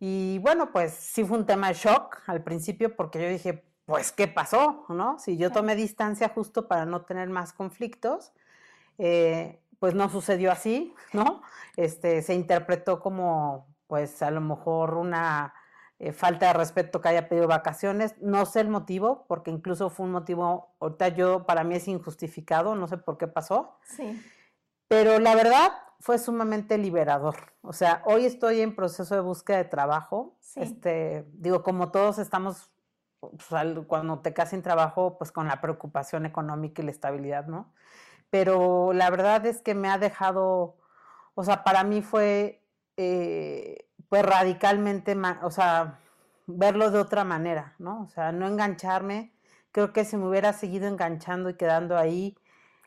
[0.00, 4.10] Y bueno, pues sí fue un tema de shock al principio porque yo dije, pues,
[4.10, 4.86] ¿qué pasó?
[4.88, 5.20] ¿No?
[5.20, 8.32] Si yo tomé distancia justo para no tener más conflictos,
[8.98, 11.42] eh, pues no sucedió así, ¿no?
[11.76, 15.52] Este, se interpretó como, pues, a lo mejor una
[15.98, 18.14] eh, falta de respeto que haya pedido vacaciones.
[18.22, 22.74] No sé el motivo, porque incluso fue un motivo, ahorita yo, para mí es injustificado,
[22.74, 23.76] no sé por qué pasó.
[23.84, 24.18] Sí.
[24.88, 27.36] Pero la verdad fue sumamente liberador.
[27.60, 30.38] O sea, hoy estoy en proceso de búsqueda de trabajo.
[30.56, 32.70] Este, digo, como todos estamos
[33.20, 33.44] pues,
[33.86, 37.74] cuando te quedas sin trabajo, pues con la preocupación económica y la estabilidad, ¿no?
[38.30, 40.78] Pero la verdad es que me ha dejado,
[41.34, 42.61] o sea, para mí fue,
[42.96, 46.00] eh, pues radicalmente, o sea,
[46.46, 48.02] verlo de otra manera, ¿no?
[48.02, 49.32] O sea, no engancharme.
[49.70, 52.36] Creo que si me hubiera seguido enganchando y quedando ahí.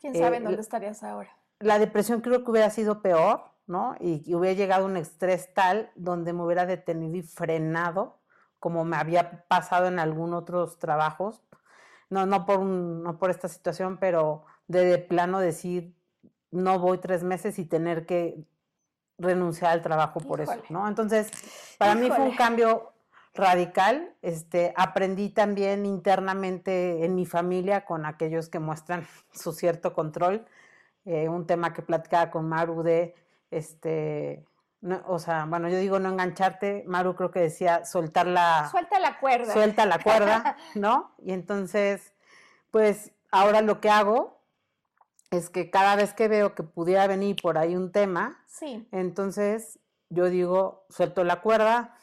[0.00, 1.36] ¿Quién sabe eh, dónde estarías ahora?
[1.58, 3.96] la depresión creo que hubiera sido peor, ¿no?
[4.00, 8.18] Y, hubiera llegado a un estrés tal donde me hubiera detenido y frenado,
[8.58, 11.42] como me había pasado en algunos otros trabajos.
[12.10, 15.94] No, no por, no por esta situación, pero de, plano decir,
[16.50, 18.44] no voy tres meses y tener que
[19.18, 20.86] renunciar al trabajo por eso, ¿no?
[20.88, 21.30] Entonces,
[21.78, 22.92] para mí fue un cambio
[23.34, 24.14] radical.
[24.22, 30.46] Este, aprendí también internamente en mi familia con aquellos que muestran su cierto control
[31.06, 33.14] eh, un tema que platicaba con Maru de,
[33.52, 34.44] este,
[35.06, 38.68] o sea, bueno, yo digo no engancharte, Maru creo que decía soltar la...
[38.72, 39.52] Suelta la cuerda.
[39.52, 41.14] Suelta la cuerda, ¿no?
[41.18, 42.12] Y entonces,
[42.72, 44.35] pues ahora lo que hago
[45.30, 48.86] es que cada vez que veo que pudiera venir por ahí un tema, sí.
[48.92, 51.96] entonces yo digo, suelto la cuerda,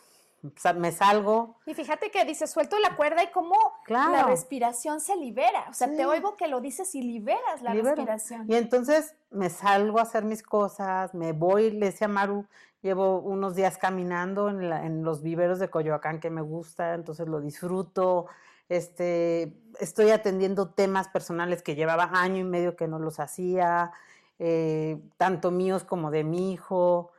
[0.76, 1.58] me salgo.
[1.66, 3.56] Y fíjate que dice, suelto la cuerda y cómo
[3.88, 5.68] la respiración se libera.
[5.70, 8.46] O sea, te oigo que lo dices y liberas la respiración.
[8.50, 12.46] Y entonces me salgo a hacer mis cosas, me voy, le decía Maru,
[12.82, 17.40] llevo unos días caminando en, en, los viveros de Coyoacán que me gusta, entonces lo
[17.40, 18.28] disfruto.
[18.70, 23.92] Este, estoy atendiendo temas personales que llevaba año y medio que no los hacía,
[24.40, 27.12] eh, tanto míos como de mi hijo.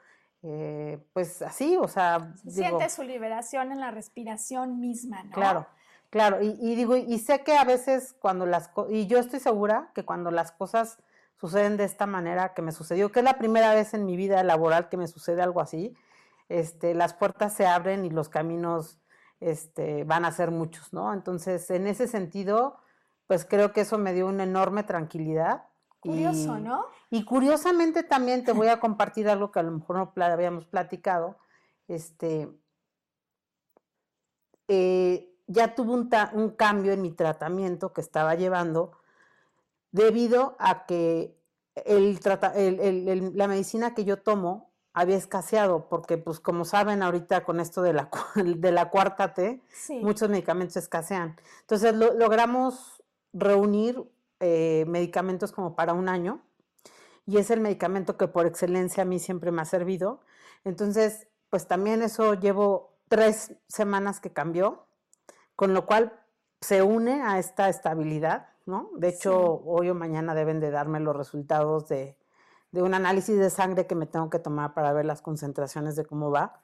[0.42, 2.35] Eh, pues así, o sea...
[2.46, 5.30] siente su liberación en la respiración misma, ¿no?
[5.30, 5.66] Claro,
[6.11, 10.04] claro, y, digo, y sé que a veces cuando las y yo estoy segura que
[10.04, 10.98] cuando las cosas
[11.40, 14.42] suceden de esta manera que me sucedió, que es la primera vez en mi vida
[14.42, 15.96] laboral que me sucede algo así,
[16.50, 18.98] este, las puertas se abren y los caminos
[19.40, 21.12] este, van a ser muchos, ¿no?
[21.12, 22.79] Entonces, en ese sentido,
[23.27, 25.64] pues creo que eso me dio una enorme tranquilidad
[26.05, 26.87] Curioso, ¿no?
[27.09, 31.38] Y curiosamente también te voy a compartir algo que a lo mejor no habíamos platicado.
[31.88, 32.51] Este,
[34.68, 38.99] eh, ya tuve un, cambio en mi tratamiento que estaba llevando
[39.92, 41.40] debido a que
[41.75, 47.83] el, la medicina que yo tomo había escaseado, porque pues como saben ahorita con esto
[47.83, 49.61] de la, de la cuarta T,
[50.00, 51.37] muchos medicamentos escasean.
[51.62, 53.02] Entonces logramos
[53.33, 56.40] reunir eh, medicamentos como para un año
[57.26, 60.20] y es el medicamento que por excelencia a mí siempre me ha servido.
[60.62, 64.87] Entonces, pues también eso llevo tres semanas que cambió,
[65.57, 66.20] con lo cual
[66.61, 68.90] se une a esta estabilidad, ¿no?
[68.96, 72.16] De hecho, hoy o mañana deben de darme los resultados de,
[72.74, 76.04] de un análisis de sangre que me tengo que tomar para ver las concentraciones de
[76.04, 76.60] cómo va.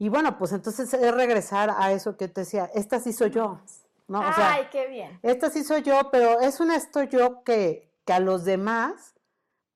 [0.00, 3.60] Y bueno, pues entonces es regresar a eso que te decía, esta sí soy yo.
[4.08, 4.20] ¿no?
[4.20, 5.16] Ay, qué bien.
[5.22, 9.14] Esta sí soy yo, pero es un esto yo que, que a los demás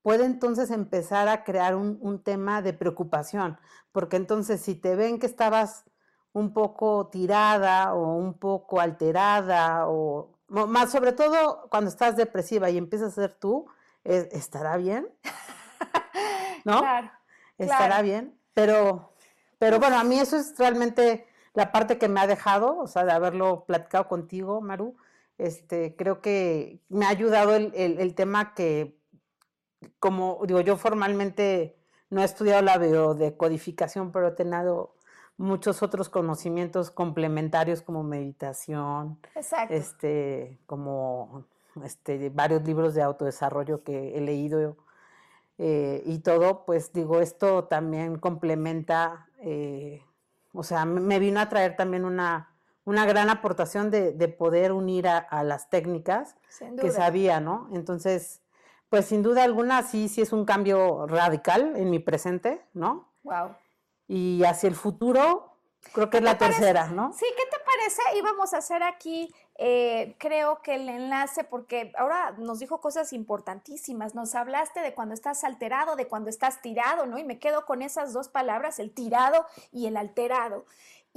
[0.01, 3.57] puede entonces empezar a crear un, tema de preocupación,
[3.93, 5.85] porque entonces si te ven que estabas
[6.33, 12.77] un poco tirada o un poco alterada o más sobre todo cuando estás depresiva y
[12.77, 13.67] empiezas a ser tú,
[14.03, 15.07] ¿estará bien?
[16.65, 16.79] ¿No?
[16.79, 17.11] Claro,
[17.57, 18.37] ¿Estará bien?
[18.53, 19.13] Pero,
[19.57, 23.05] pero bueno, a mí eso es realmente la parte que me ha dejado, o sea,
[23.05, 24.95] de haberlo platicado contigo, Maru,
[25.37, 28.97] este, creo que me ha ayudado el, el tema que,
[29.99, 31.77] como digo, yo formalmente
[32.09, 34.95] no he estudiado la biodecodificación, pero he tenido
[35.39, 39.19] muchos otros conocimientos complementarios como meditación,
[39.69, 41.45] este, como
[41.83, 44.75] este, varios libros de autodesarrollo que he leído
[45.61, 50.01] eh, y todo, pues digo, esto también complementa, eh,
[50.53, 52.55] o sea, me vino a traer también una,
[52.85, 56.37] una gran aportación de, poder unir a, las técnicas
[56.79, 57.69] que sabía, ¿no?
[57.73, 58.41] Entonces,
[58.89, 63.11] pues sin duda alguna sí, sí es un cambio radical en mi presente, ¿no?
[63.23, 63.49] Wow.
[64.07, 65.48] Y hacia el futuro,
[65.93, 67.13] creo que es la tercera, ¿no?
[67.13, 68.17] Sí, ¿qué te parece?
[68.17, 74.15] Íbamos a hacer aquí eh, creo que el enlace, porque ahora nos dijo cosas importantísimas,
[74.15, 77.17] nos hablaste de cuando estás alterado, de cuando estás tirado, ¿no?
[77.17, 80.63] Y me quedo con esas dos palabras, el tirado y el alterado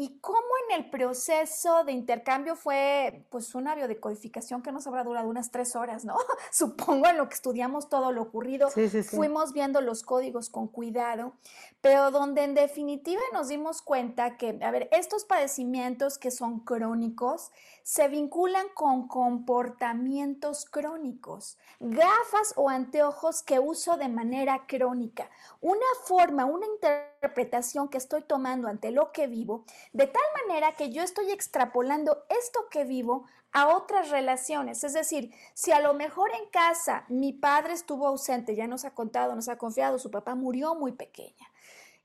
[0.03, 5.29] y cómo en el proceso de intercambio fue pues una biodecodificación que nos habrá durado
[5.29, 6.17] unas tres horas, ¿no?
[6.51, 8.69] Supongo en lo que estudiamos todo lo ocurrido,
[9.05, 11.35] fuimos viendo los códigos con cuidado,
[11.81, 17.53] pero donde en definitiva nos dimos cuenta que, a ver, estos padecimientos que son crónicos
[17.83, 25.29] se vinculan con comportamientos crónicos, gafas o anteojos que uso de manera crónica,
[25.61, 30.91] una forma, una interpretación que estoy tomando ante lo que vivo de tal manera que
[30.91, 34.83] yo estoy extrapolando esto que vivo a otras relaciones.
[34.85, 38.95] Es decir, si a lo mejor en casa mi padre estuvo ausente, ya nos ha
[38.95, 41.52] contado, nos ha confiado, su papá murió muy pequeña.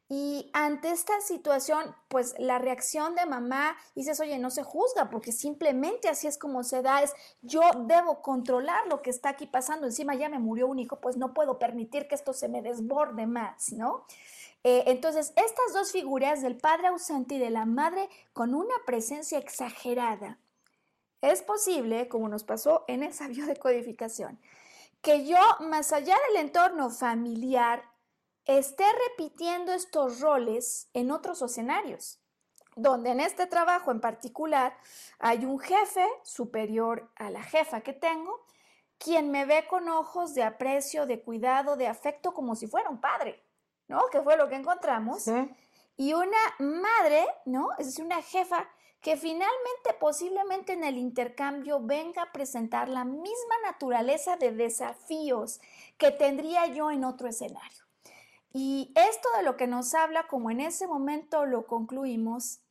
[0.09, 5.33] Y ante esta situación, pues la reacción de mamá dices, oye, no se juzga porque
[5.33, 9.85] simplemente así es como se da, es yo debo controlar lo que está aquí pasando,
[9.85, 13.27] encima ya me murió un hijo, pues no puedo permitir que esto se me desborde
[13.27, 14.05] más, ¿no?
[14.63, 19.37] Eh, entonces, estas dos figuras del padre ausente y de la madre con una presencia
[19.37, 20.39] exagerada,
[21.21, 24.39] es posible, como nos pasó en esa biodecodificación,
[25.01, 27.83] que yo, más allá del entorno familiar,
[28.47, 32.19] esté repitiendo estos roles en otros escenarios,
[32.75, 34.75] donde en este trabajo en particular
[35.19, 38.45] hay un jefe superior a la jefa que tengo,
[38.97, 42.99] quien me ve con ojos de aprecio, de cuidado, de afecto, como si fuera un
[42.99, 43.43] padre.
[43.87, 44.07] ¿no?
[44.11, 45.25] Que fue lo que encontramos.
[45.95, 47.69] Y una madre, ¿no?
[47.79, 48.69] Es decir, una jefa
[49.01, 55.61] que finalmente posiblemente en el intercambio venga a presentar la misma naturaleza de desafíos
[55.97, 57.86] que tendría yo en otro escenario.
[58.59, 62.61] Y esto de lo que nos habla, como en ese momento lo concluimos,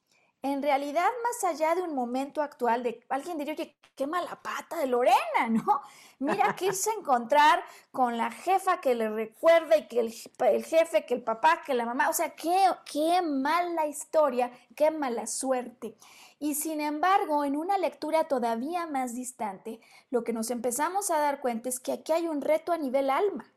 [0.42, 4.78] en realidad más allá de un momento actual de alguien diría, oye, qué mala pata
[4.78, 5.82] de Lorena, ¿no?
[6.18, 7.62] Mira que irse a encontrar
[7.92, 11.86] con la jefa que le recuerda y que el, jefe, que el papá, que la
[11.86, 15.96] mamá, o sea, qué, qué mala historia, qué mala suerte.
[16.40, 19.78] Y sin embargo, en una lectura todavía más distante,
[20.10, 23.08] lo que nos empezamos a dar cuenta es que aquí hay un reto a nivel
[23.08, 23.52] alma.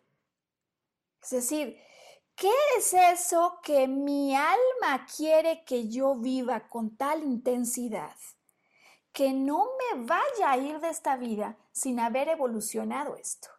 [1.23, 1.88] Es decir,
[2.39, 8.15] ¿Qué es eso que mi alma quiere que yo viva con tal intensidad?
[9.11, 13.49] Que no me vaya a ir de esta vida sin haber evolucionado esto,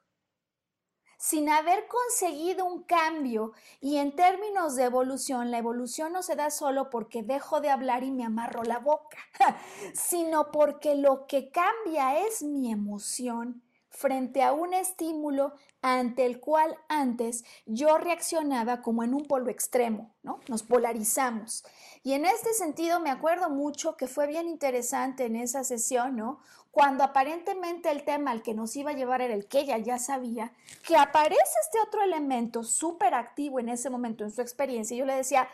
[1.18, 3.52] sin haber conseguido un cambio.
[3.82, 8.02] Y en términos de evolución, la evolución no se da solo porque dejo de hablar
[8.02, 9.18] y me amarro la boca,
[9.92, 13.62] sino porque lo que cambia es mi emoción
[14.00, 20.14] frente a un estímulo ante el cual antes yo reaccionaba como en un polo extremo,
[20.22, 20.40] ¿no?
[20.48, 21.64] Nos polarizamos.
[22.02, 26.40] Y en este sentido me acuerdo mucho que fue bien interesante en esa sesión, ¿no?
[26.70, 29.98] Cuando aparentemente el tema al que nos iba a llevar era el que ella ya
[29.98, 30.54] sabía,
[30.86, 34.94] que aparece este otro elemento súper activo en ese momento en su experiencia.
[34.94, 35.46] Y yo le decía,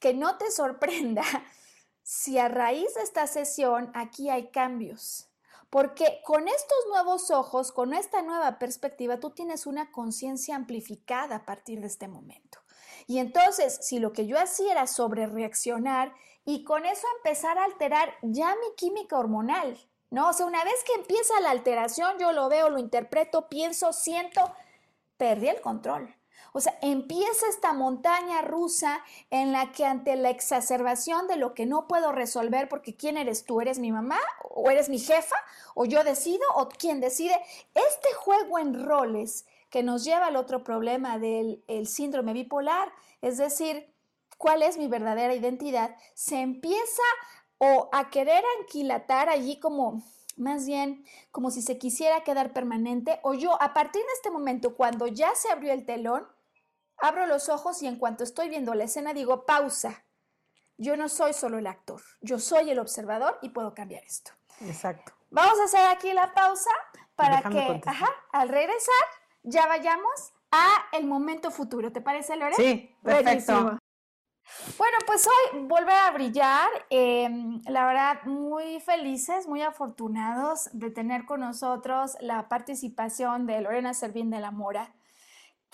[0.00, 1.22] que no te sorprenda
[2.02, 5.31] si a raíz de esta sesión aquí hay cambios
[5.72, 11.46] porque con estos nuevos ojos, con esta nueva perspectiva, tú tienes una conciencia amplificada a
[11.46, 12.58] partir de este momento.
[13.06, 16.12] Y entonces, si lo que yo hacía era sobre reaccionar
[16.44, 19.78] y con eso empezar a alterar ya mi química hormonal,
[20.10, 20.28] ¿no?
[20.28, 24.42] O sea, una vez que empieza la alteración, yo lo veo, lo interpreto, pienso, siento,
[25.16, 26.14] perdí el control.
[26.52, 31.64] O sea, empieza esta montaña rusa en la que ante la exacerbación de lo que
[31.64, 33.60] no puedo resolver, porque ¿quién eres tú?
[33.60, 34.18] ¿Eres mi mamá?
[34.50, 35.36] ¿O eres mi jefa?
[35.74, 36.42] ¿O yo decido?
[36.54, 37.34] ¿O quién decide?
[37.74, 42.92] Este juego en roles que nos lleva al otro problema del síndrome bipolar,
[43.22, 43.90] es decir,
[44.36, 45.96] ¿cuál es mi verdadera identidad?
[46.12, 47.02] Se empieza
[47.56, 50.02] o a querer anquilatar allí como
[50.36, 54.74] más bien como si se quisiera quedar permanente, o yo a partir de este momento,
[54.74, 56.26] cuando ya se abrió el telón,
[57.02, 60.04] Abro los ojos y en cuanto estoy viendo la escena digo pausa.
[60.78, 64.30] yo no soy solo el actor, yo soy el observador y puedo cambiar esto.
[64.60, 65.12] Exacto.
[65.30, 66.70] Vamos a hacer aquí la pausa
[67.16, 69.04] para que, ajá, al regresar,
[69.42, 71.90] ya vayamos a el momento futuro.
[71.90, 72.54] ¿Te parece, Lore?
[72.54, 73.78] Sí, perfecto.
[74.78, 76.68] Bueno, pues hoy volver a brillar.
[76.90, 83.92] Em, la verdad, muy felices, muy afortunados de tener con nosotros la participación de Lorena
[83.92, 84.94] Servín de la Mora,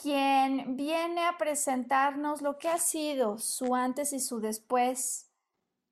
[0.01, 5.29] quien viene a presentarnos lo que ha sido su antes y su después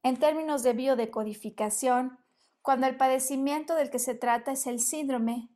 [0.02, 2.18] en términos de biodecodificación,
[2.62, 5.48] cuando el padecimiento del que se trata es el síndrome.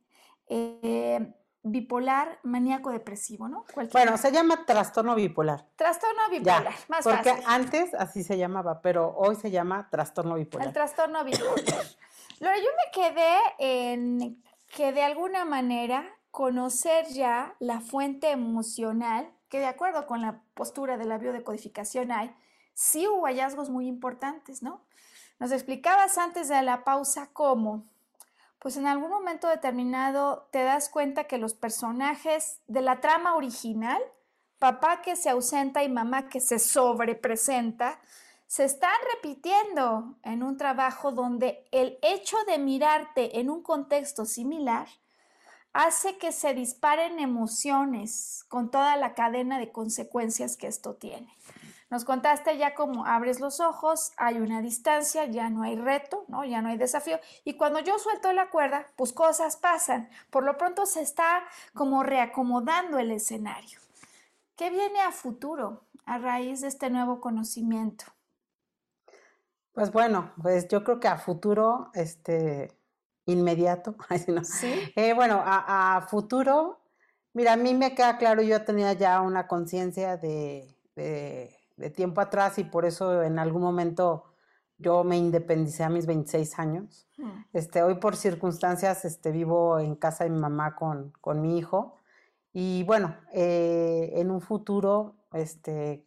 [0.49, 1.33] Eh,
[1.63, 3.65] bipolar maníaco depresivo, ¿no?
[3.93, 5.67] Bueno, se llama trastorno bipolar.
[5.77, 10.69] Trastorno bipolar, más porque antes así se llamaba, pero hoy se llama trastorno bipolar.
[10.69, 11.85] El trastorno bipolar.
[12.41, 19.59] Laura, yo me quedé en que de alguna manera conocer ya la fuente emocional, que
[19.59, 22.35] de acuerdo con la postura de la biodecodificación hay,
[22.75, 24.83] sí hubo hallazgos muy importantes, ¿no?
[25.39, 27.87] Nos explicabas antes de la pausa cómo
[28.61, 34.01] pues en algún momento determinado te das cuenta que los personajes de la trama original,
[34.59, 37.99] papá que se ausenta y mamá que se sobrepresenta,
[38.47, 44.89] se están repitiendo en un trabajo donde el hecho de mirarte en un contexto similar
[45.73, 51.33] hace que se disparen emociones con toda la cadena de consecuencias que esto tiene.
[51.91, 56.45] Nos contaste ya cómo abres los ojos, hay una distancia, ya no hay reto, ¿no?
[56.45, 57.19] Ya no hay desafío.
[57.45, 60.09] Y cuando yo suelto la cuerda, pues cosas pasan.
[60.31, 61.43] Por lo pronto se está
[61.75, 63.81] como reacomodando el escenario.
[64.55, 68.05] ¿Qué viene a futuro a raíz de este nuevo conocimiento?
[69.73, 72.71] Pues bueno, pues yo creo que a futuro, este,
[73.31, 73.97] inmediato,
[74.45, 74.73] ¿Sí?
[74.97, 76.81] Eh, bueno, a, futuro,
[77.33, 80.77] mira, a mí me queda claro, yo tenía ya una conciencia de
[81.81, 84.25] de tiempo atrás y por eso en algún momento
[84.77, 87.09] yo me independicé a mis 26 años.
[87.17, 87.31] Mm.
[87.55, 91.97] Este, hoy por circunstancias este, vivo en casa de mi mamá con, con mi hijo.
[92.53, 96.07] Y bueno, eh, en un futuro, este,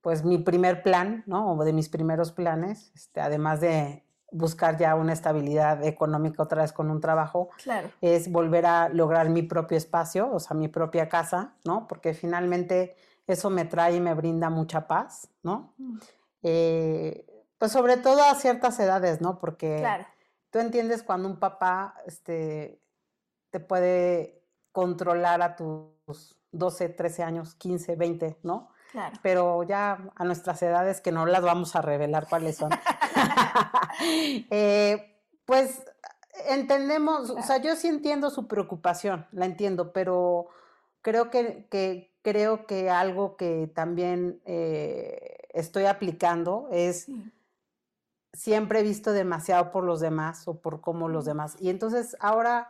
[0.00, 1.52] pues mi primer plan, ¿no?
[1.52, 6.72] O de mis primeros planes, este, además de buscar ya una estabilidad económica otra vez
[6.72, 7.90] con un trabajo, claro.
[8.00, 11.86] es volver a lograr mi propio espacio, o sea, mi propia casa, ¿no?
[11.86, 15.72] Porque finalmente eso me trae y me brinda mucha paz, ¿no?
[15.78, 15.98] Mm.
[16.42, 17.26] Eh,
[17.58, 19.38] pues sobre todo a ciertas edades, ¿no?
[19.38, 19.84] Porque
[20.50, 22.80] tú entiendes cuando un papá este,
[23.50, 28.70] te puede controlar a tus 12, 13 años, 15, 20, ¿no?
[28.92, 29.16] Claro.
[29.22, 32.70] Pero ya a nuestras edades, que no las vamos a revelar cuáles son,
[34.50, 35.82] eh, pues
[36.48, 40.48] entendemos, o sea, yo sí entiendo su preocupación, la entiendo, pero
[41.02, 47.08] creo que, que creo que algo que también eh, estoy aplicando es
[48.32, 51.56] siempre he visto demasiado por los demás o por cómo los demás.
[51.60, 52.68] Y entonces ahora,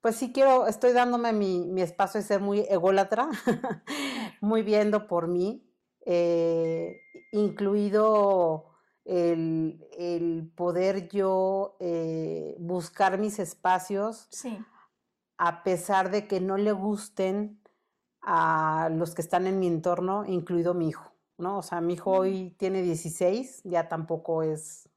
[0.00, 3.28] pues sí quiero, estoy dándome mi, espacio de ser muy ególatra,
[4.40, 5.68] muy viendo por mí,
[6.06, 7.00] eh,
[7.32, 8.71] incluido
[9.04, 14.28] el, poder yo eh, buscar mis espacios.
[15.38, 17.60] A pesar de que no le gusten
[18.20, 21.58] a los que están en mi entorno, incluido mi hijo, ¿no?
[21.58, 24.88] O sea, mi hijo hoy tiene 16, ya tampoco es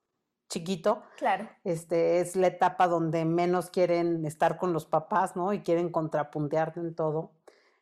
[0.48, 1.02] chiquito.
[1.18, 1.50] Claro.
[1.64, 5.54] Este, es la etapa donde menos quieren estar con los papás, ¿no?
[5.54, 7.32] Y quieren contrapuntearte en todo.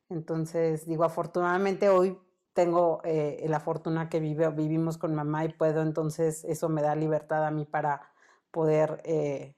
[0.10, 2.18] Entonces, digo, afortunadamente hoy
[2.54, 6.96] tengo eh, la fortuna que vive, vivimos con mamá y puedo, entonces eso me da
[6.96, 8.10] libertad a mí para
[8.52, 9.56] poder eh,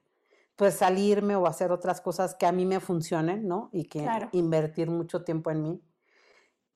[0.56, 3.70] pues salirme o hacer otras cosas que a mí me funcionen, ¿no?
[3.74, 5.82] Y que invertir mucho tiempo en mí.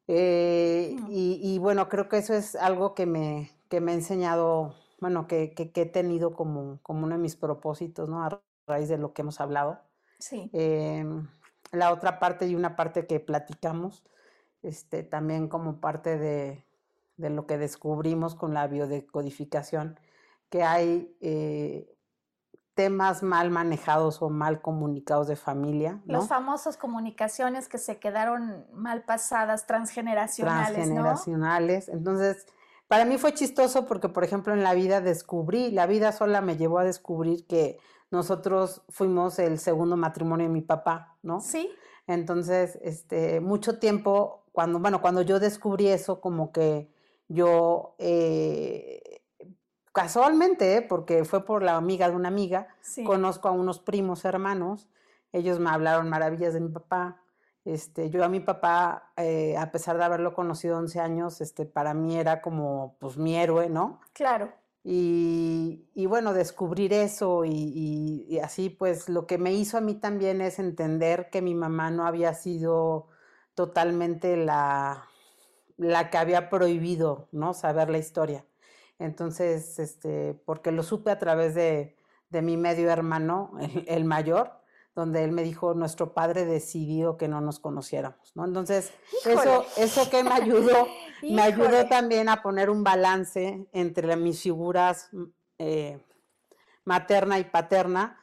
[0.08, 1.08] Eh, mm.
[1.10, 5.54] y, bueno, creo que eso es algo que me, que me ha enseñado, bueno, que,
[5.54, 8.24] que, he tenido como, como uno de mis propósitos, ¿no?
[8.24, 9.80] A raíz de lo que hemos hablado.
[10.18, 10.50] Sí.
[10.52, 11.28] Em,
[11.72, 14.04] la otra parte y una parte que platicamos,
[14.62, 16.66] este, también como parte de,
[17.18, 20.00] de lo que descubrimos con la biodecodificación,
[20.50, 21.96] que hay eh,
[22.80, 26.02] temas mal manejados o mal comunicados de familia.
[26.06, 26.20] ¿no?
[26.20, 30.76] Las famosas comunicaciones que se quedaron mal pasadas, transgeneracionales.
[30.76, 31.90] Transgeneracionales.
[31.90, 32.48] Entonces,
[32.88, 36.56] para mí fue chistoso porque, por ejemplo, en la vida descubrí, la vida sola me
[36.56, 37.78] llevó a descubrir que
[38.12, 41.42] nosotros fuimos el segundo matrimonio de mi papá, ¿no?
[41.42, 41.70] Sí.
[42.08, 46.90] Entonces, este, mucho tiempo, cuando, bueno, cuando yo descubrí eso, como que
[47.30, 49.22] yo eh,
[49.94, 50.82] casualmente, ¿eh?
[50.82, 52.68] porque fue por la amiga de una amiga,
[53.06, 54.90] conozco a unos primos hermanos,
[55.32, 57.22] ellos me hablaron maravillas de mi papá,
[57.64, 61.94] Este, yo a mi papá, eh, a pesar de haberlo conocido 11 años, este, para
[61.94, 64.02] mí era como, pues, mi héroe, ¿no?
[64.12, 64.52] Claro.
[64.84, 69.82] Y, y bueno, descubrir eso y, y- y así, pues, lo que me hizo a
[69.82, 73.08] mí también es entender que mi mamá no había sido
[73.60, 75.10] totalmente la,
[75.76, 77.54] la que había prohibido, ¿no?
[77.54, 78.46] Saber la historia.
[79.00, 81.98] Entonces, este, porque lo supe a través de,
[82.30, 84.54] de mi medio hermano, el, el mayor,
[84.96, 88.46] donde él me dijo, nuestro padre decidió que no nos conociéramos, ¿no?
[88.46, 88.94] Entonces,
[89.26, 89.66] eso, Híjole.
[89.76, 90.88] eso que me ayudó,
[91.22, 95.10] me ayudó también a poner un balance entre mis figuras
[95.58, 96.02] eh,
[96.86, 98.19] materna y paterna,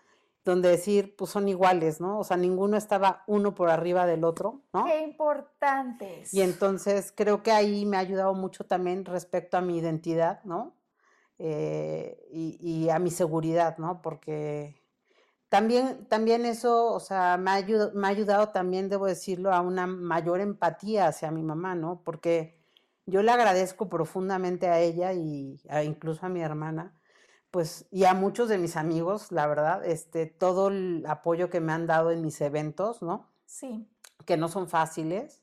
[0.47, 2.18] donde decir, pues son iguales, ¿no?
[2.20, 4.84] O sea, ninguno estaba uno por arriba del otro, ¿no?
[4.86, 6.32] Qué importantes.
[6.32, 10.74] Y entonces creo que ahí me ha ayudado mucho también respecto a mi identidad, ¿no?
[11.38, 14.01] Eh, y, y a mi seguridad, ¿no?
[14.01, 14.80] Porque
[15.49, 19.61] también, también eso, o sea, me ha, ayudado, me ha ayudado también, debo decirlo, a
[19.61, 22.03] una mayor empatía hacia mi mamá, ¿no?
[22.05, 22.59] Porque
[23.07, 26.94] yo le agradezco profundamente a ella y a- incluso a mi hermana,
[27.57, 31.72] pues, y a muchos de mis amigos, la verdad, este, todo el apoyo que me
[31.72, 33.30] han dado en mis eventos, ¿no?
[33.46, 33.88] Sí,
[34.26, 35.42] que no son fáciles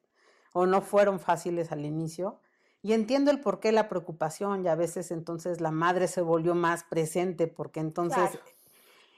[0.51, 2.39] o no fueron fáciles al inicio.
[2.83, 6.83] Y entiendo el porqué la preocupación y a veces entonces la madre se volvió más
[6.83, 8.39] presente porque entonces Claro.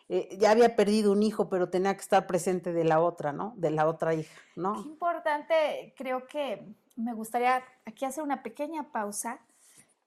[0.07, 3.55] eh, ya había perdido un hijo, pero tenía que estar presente de la otra, ¿no?
[3.57, 4.73] De la otra hija, qué ¿no?
[4.83, 5.93] importante.
[5.97, 6.65] Creo que
[6.95, 9.41] me gustaría aquí hacer una pequeña pausa,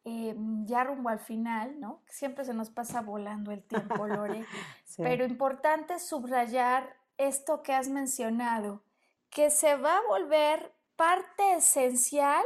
[0.08, 0.34] eh,
[0.64, 2.02] ya rumbo al final, ¿no?
[2.08, 4.44] Siempre se nos pasa volando el tiempo, Lore.
[4.84, 5.02] Sí.
[5.02, 8.82] Pero importante subrayar esto que has mencionado,
[9.28, 12.42] que se va a volver parte esencial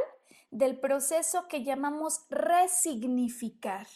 [0.51, 3.87] del proceso que llamamos resignificar,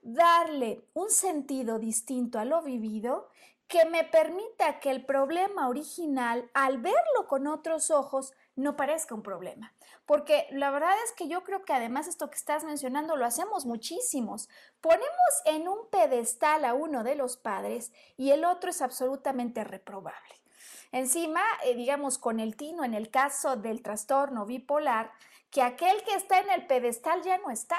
[0.00, 3.28] darle un sentido distinto a lo vivido
[3.68, 9.22] que me permita que el problema original, al verlo con otros ojos, no parezca un
[9.22, 9.74] problema.
[10.06, 13.66] Porque la verdad es que yo creo que además esto que estás mencionando lo hacemos
[13.66, 14.48] muchísimos.
[14.80, 15.10] Ponemos
[15.44, 20.42] en un pedestal a uno de los padres y el otro es absolutamente reprobable.
[20.90, 25.10] Encima, eh, digamos, con el tino, en el caso del trastorno bipolar,
[25.50, 27.78] que aquel que está en el pedestal ya no está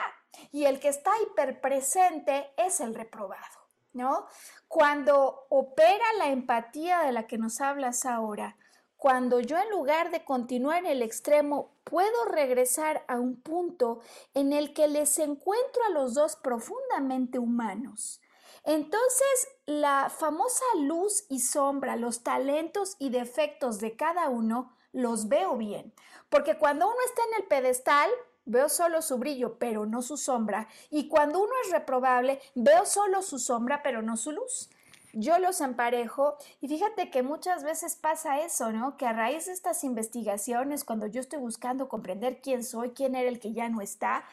[0.51, 4.28] y el que está hiperpresente es el reprobado, ¿no?
[4.67, 8.57] Cuando opera la empatía de la que nos hablas ahora,
[9.04, 13.99] cuando yo en lugar de continuar en el extremo, puedo regresar a un punto
[14.34, 18.22] en el que les encuentro a los dos profundamente humanos.
[18.64, 25.58] Entonces, la famosa luz y sombra, los talentos y defectos de cada uno, los veo
[25.58, 25.93] bien.
[26.30, 28.10] Porque cuando uno está en el pedestal,
[28.45, 30.70] veo solo su brillo, pero no su sombra.
[30.89, 34.70] Y cuando uno es reprobable, veo solo su sombra, pero no su luz.
[35.16, 38.97] Yo los emparejo y fíjate que muchas veces pasa eso, ¿no?
[38.97, 43.30] Que a raíz de estas investigaciones, cuando yo estoy buscando comprender quién soy, quién era
[43.30, 44.26] el que ya no está,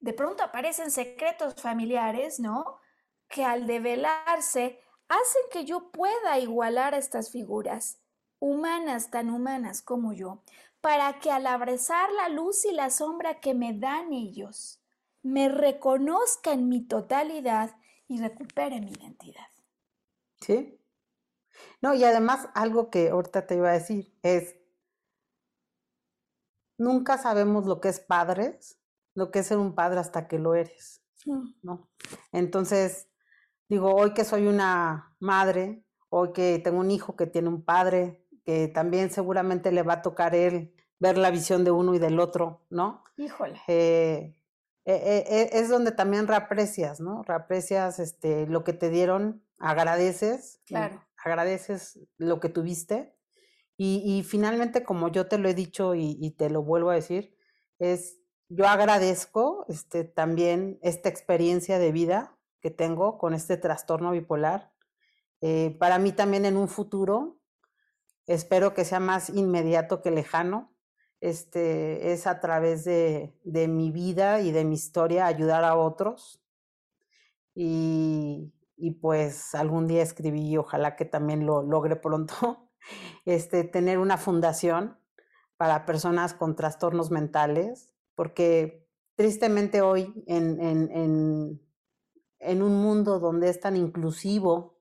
[0.00, 2.78] de pronto aparecen secretos familiares, ¿no?
[3.28, 8.00] Que al develarse hacen que yo pueda igualar a estas figuras,
[8.38, 10.42] humanas tan humanas como yo,
[10.80, 14.80] para que al abrazar la luz y la sombra que me dan ellos,
[15.22, 17.76] me reconozca en mi totalidad
[18.08, 19.49] y recupere mi identidad.
[20.40, 20.80] ¿Sí?
[21.82, 24.56] No, y además algo que ahorita te iba a decir es,
[26.78, 28.78] nunca sabemos lo que es padres,
[29.14, 31.02] lo que es ser un padre hasta que lo eres,
[31.62, 31.90] ¿no?
[32.32, 33.08] Entonces,
[33.68, 38.26] digo, hoy que soy una madre, hoy que tengo un hijo que tiene un padre,
[38.44, 42.20] que también seguramente le va a tocar él ver la visión de uno y del
[42.20, 43.04] otro, ¿no?
[43.16, 43.60] Híjole.
[43.68, 44.36] eh,
[44.86, 47.22] eh, eh, es donde también reaprecias, ¿no?
[47.22, 51.06] Reaprecias este, lo que te dieron, agradeces, y Claro.
[51.24, 53.14] agradeces lo que tuviste.
[53.76, 56.94] Y, y finalmente, como yo te lo he dicho y, y te lo vuelvo a
[56.94, 57.36] decir,
[57.78, 64.72] es, yo agradezco este, también esta experiencia de vida que tengo con este trastorno bipolar.
[65.40, 67.40] Eh, para mí también en un futuro,
[68.26, 70.74] espero que sea más inmediato que lejano,
[71.20, 76.42] este, es a través de, de mi vida y de mi historia ayudar a otros.
[77.54, 82.70] Y, y pues algún día escribí ojalá que también lo logre pronto,
[83.24, 84.98] este, tener una fundación
[85.56, 91.62] para personas con trastornos mentales, porque tristemente hoy en, en, en,
[92.38, 94.79] en un mundo donde es tan inclusivo,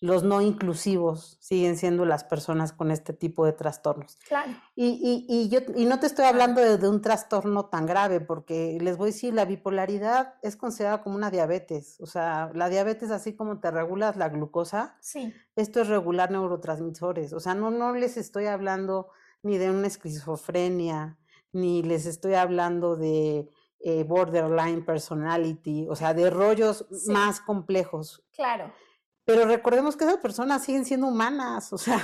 [0.00, 4.16] los no inclusivos siguen siendo las personas con este tipo de trastornos.
[4.26, 4.52] Claro.
[4.74, 8.96] Y, y, yo, y no te estoy hablando de, un trastorno tan grave, porque les
[8.96, 12.00] voy a decir, la bipolaridad es considerada como una diabetes.
[12.00, 15.34] O sea, la diabetes, así como te regulas la glucosa, sí.
[15.54, 17.34] esto es regular neurotransmisores.
[17.34, 19.10] O sea, no, no les estoy hablando
[19.42, 21.18] ni de una esquizofrenia,
[21.52, 28.22] ni les estoy hablando de eh, borderline personality, o sea, de rollos más complejos.
[28.32, 28.72] Claro.
[29.30, 31.98] Pero recordemos que esas personas siguen siendo humanas, o sea.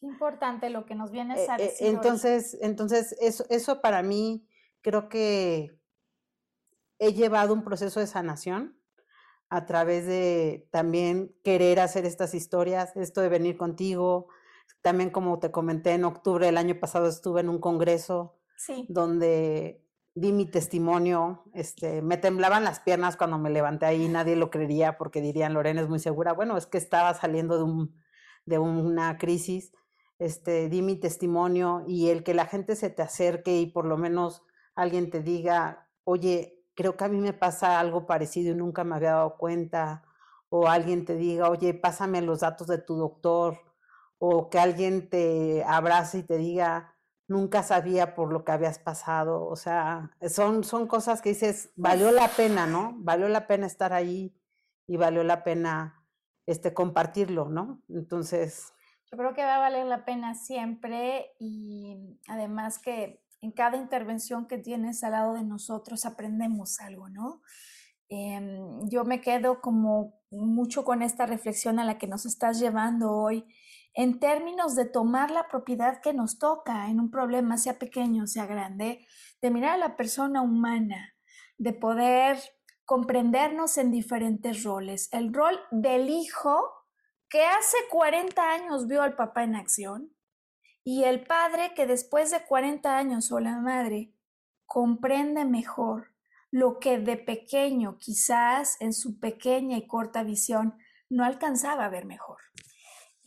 [0.00, 1.86] Qué importante lo que nos vienes a eh, eh, decir.
[1.86, 4.48] entonces, entonces eso, eso para mí
[4.80, 5.78] creo que
[6.98, 8.76] he llevado un proceso de sanación
[9.48, 14.28] a través de también querer hacer estas historias, esto de venir contigo.
[14.82, 18.84] También como te comenté, en octubre del año pasado estuve en un congreso sí.
[18.88, 19.84] donde
[20.20, 24.98] di mi testimonio, este, me temblaban las piernas cuando me levanté ahí, nadie lo creería
[24.98, 28.02] porque dirían, Lorena es muy segura, bueno, es que estaba saliendo de, un,
[28.44, 29.72] de una crisis,
[30.18, 33.96] este, di mi testimonio y el que la gente se te acerque y por lo
[33.96, 34.42] menos
[34.74, 38.96] alguien te diga, oye, creo que a mí me pasa algo parecido y nunca me
[38.96, 40.04] había dado cuenta,
[40.48, 43.58] o alguien te diga, oye, pásame los datos de tu doctor,
[44.18, 46.96] o que alguien te abrace y te diga,
[47.28, 52.10] nunca sabía por lo que habías pasado, o sea, son, son cosas que dices, valió
[52.10, 52.94] la pena, ¿no?
[52.96, 54.34] Valió la pena estar ahí
[54.86, 56.02] y valió la pena
[56.46, 57.82] este, compartirlo, ¿no?
[57.88, 58.72] Entonces...
[59.10, 64.46] Yo creo que va a valer la pena siempre y además que en cada intervención
[64.46, 67.42] que tienes al lado de nosotros aprendemos algo, ¿no?
[68.08, 73.12] Em, yo me quedo como mucho con esta reflexión a la que nos estás llevando
[73.12, 73.46] hoy
[73.98, 78.46] en términos de tomar la propiedad que nos toca en un problema, sea pequeño, sea
[78.46, 79.04] grande,
[79.42, 81.16] de mirar a la persona humana,
[81.56, 82.38] de poder
[82.84, 85.08] comprendernos en diferentes roles.
[85.10, 86.62] El rol del hijo
[87.28, 90.14] que hace 40 años vio al papá en acción
[90.84, 94.14] y el padre que después de 40 años o la madre
[94.64, 96.14] comprende mejor
[96.52, 100.78] lo que de pequeño quizás en su pequeña y corta visión
[101.10, 102.38] no alcanzaba a ver mejor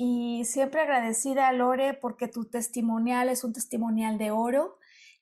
[0.04, 4.80] y siempre agradecida a Lore porque tu testimonial es un testimonial de oro.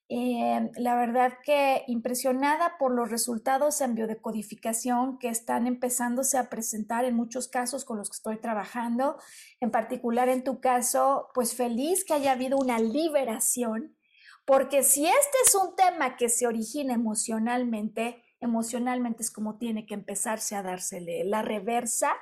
[0.08, 7.04] Eh, la verdad que impresionada por los resultados en biodecodificación que están empezándose a presentar
[7.04, 9.18] en muchos casos con los que estoy trabajando,
[9.60, 13.98] en particular en tu caso, pues feliz que haya habido una liberación,
[14.46, 19.96] porque si este es un tema que se origina emocionalmente, emocionalmente es como tiene que
[19.96, 22.14] empezarse a dársele la reversa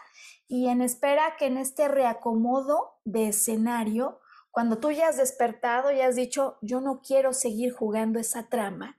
[0.48, 4.20] y en espera que en este reacomodo de escenario,
[4.52, 8.98] cuando tú ya has despertado y has dicho, yo no quiero seguir jugando esa trama,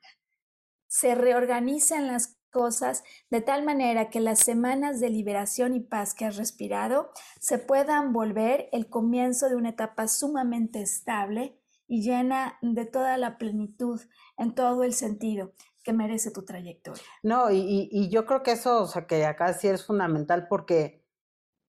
[0.86, 6.24] se reorganicen las cosas de tal manera que las semanas de liberación y paz que
[6.24, 12.84] has respirado se puedan volver el comienzo de una etapa sumamente estable y llena de
[12.86, 14.00] toda la plenitud
[14.36, 17.02] en todo el sentido que merece tu trayectoria.
[17.22, 21.07] No, y, y yo creo que eso, o sea, que acá sí es fundamental porque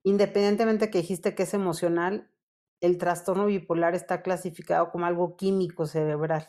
[0.02, 2.30] independientemente que dijiste que es emocional,
[2.80, 6.46] el trastorno bipolar está clasificado como algo químico cerebral.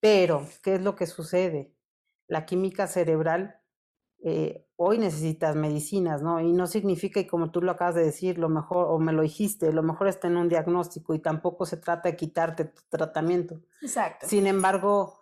[0.00, 1.74] Pero, ¿qué es lo que sucede?
[2.26, 3.60] La química cerebral,
[4.24, 6.40] eh, hoy necesitas medicinas, ¿no?
[6.40, 9.22] Y no significa, y como tú lo acabas de decir, lo mejor, o me lo
[9.22, 13.60] dijiste, lo mejor está en un diagnóstico y tampoco se trata de quitarte tu tratamiento.
[13.82, 14.26] Exacto.
[14.26, 15.20] Sin embargo,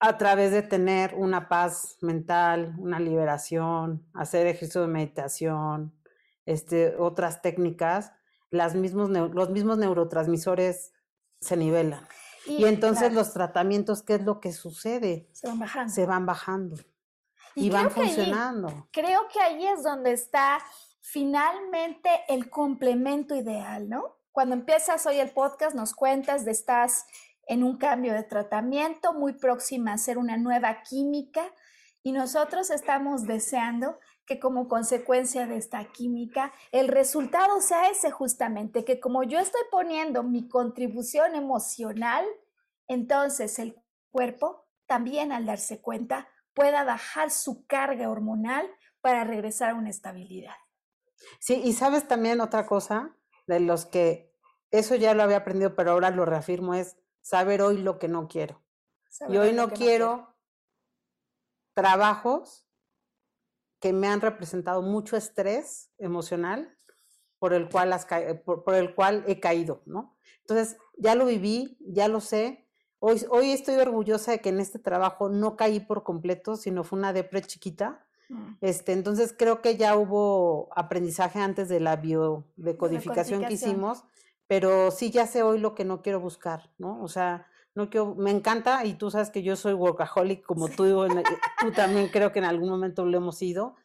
[0.00, 5.92] a través de tener una paz mental, una liberación, hacer ejercicio de meditación,
[6.48, 8.12] este, otras técnicas,
[8.50, 10.94] las mismos, los mismos neurotransmisores
[11.40, 12.08] se nivelan.
[12.46, 15.28] Y, entonces los tratamientos, ¿qué es lo que sucede?
[15.32, 15.92] Se van bajando.
[15.92, 16.76] Se van bajando.
[17.54, 18.88] Y, van funcionando.
[18.92, 20.58] creo que ahí es donde está
[21.02, 24.16] finalmente el complemento ideal, ¿no?
[24.32, 27.04] Cuando empiezas hoy el podcast, nos cuentas de estás
[27.46, 31.52] en un cambio de tratamiento, muy próxima a hacer una nueva química,
[32.02, 33.98] y nosotros estamos deseando
[34.28, 39.62] que como consecuencia de esta química el resultado sea ese justamente, que como yo estoy
[39.70, 42.26] poniendo mi contribución emocional,
[42.86, 48.70] entonces el cuerpo también al darse cuenta pueda bajar su carga hormonal
[49.00, 50.56] para regresar a una estabilidad.
[51.40, 53.16] Sí, y sabes también otra cosa
[53.46, 54.30] de los que
[54.70, 58.28] eso ya lo había aprendido, pero ahora lo reafirmo, es saber hoy lo que no
[58.28, 58.62] quiero.
[59.28, 60.36] y hoy no quiero
[61.72, 62.67] trabajos
[63.80, 66.76] que me han representado mucho estrés emocional
[67.38, 67.94] por el cual,
[68.44, 70.16] por, el cual he caído, ¿no?
[70.40, 72.66] Entonces, ya lo viví, ya lo sé.
[72.98, 76.98] Hoy, hoy estoy orgullosa de que en este trabajo no caí por completo, sino fue
[76.98, 78.56] una depre chiquita Mm.
[78.60, 84.04] Este, entonces creo que ya hubo aprendizaje antes de la biodecodificación que hicimos,
[84.46, 87.02] pero sí ya sé hoy lo que no quiero buscar, ¿no?
[87.02, 87.46] O sea,
[87.78, 90.84] no quiero, me encanta y tú sabes que yo soy workaholic como tú,
[91.60, 93.76] tú también creo que en algún momento lo hemos sido,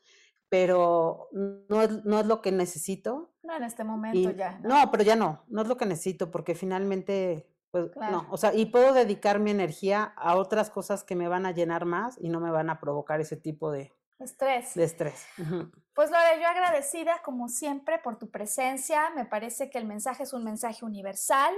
[0.49, 3.29] pero no es, no es lo que necesito.
[3.43, 4.59] No, en este momento ya.
[4.63, 4.89] ¿no?
[4.89, 8.65] pero ya no, no es lo que necesito porque finalmente, pues no, o sea, y
[8.65, 12.39] puedo dedicar mi energía a otras cosas que me van a llenar más y no
[12.39, 14.73] me van a provocar ese tipo de, Estrés.
[14.73, 15.25] De estrés.
[15.93, 19.11] Pues Lore, yo agradecida como siempre por tu presencia.
[19.11, 21.53] Me parece que el mensaje es un mensaje universal,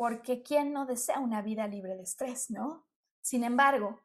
[0.00, 2.86] porque ¿quién no desea una vida libre de estrés, no?
[3.20, 4.00] Sin embargo,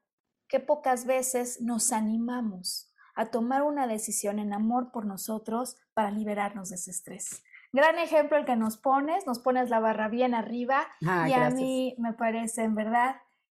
[0.50, 6.68] qué pocas veces nos animamos a tomar una decisión en amor por nosotros para liberarnos
[6.68, 7.46] de ese estrés.
[7.72, 11.50] Gran ejemplo el que nos pones, nos pones la barra bien arriba ah, y a
[11.52, 13.16] mí me parece en verdad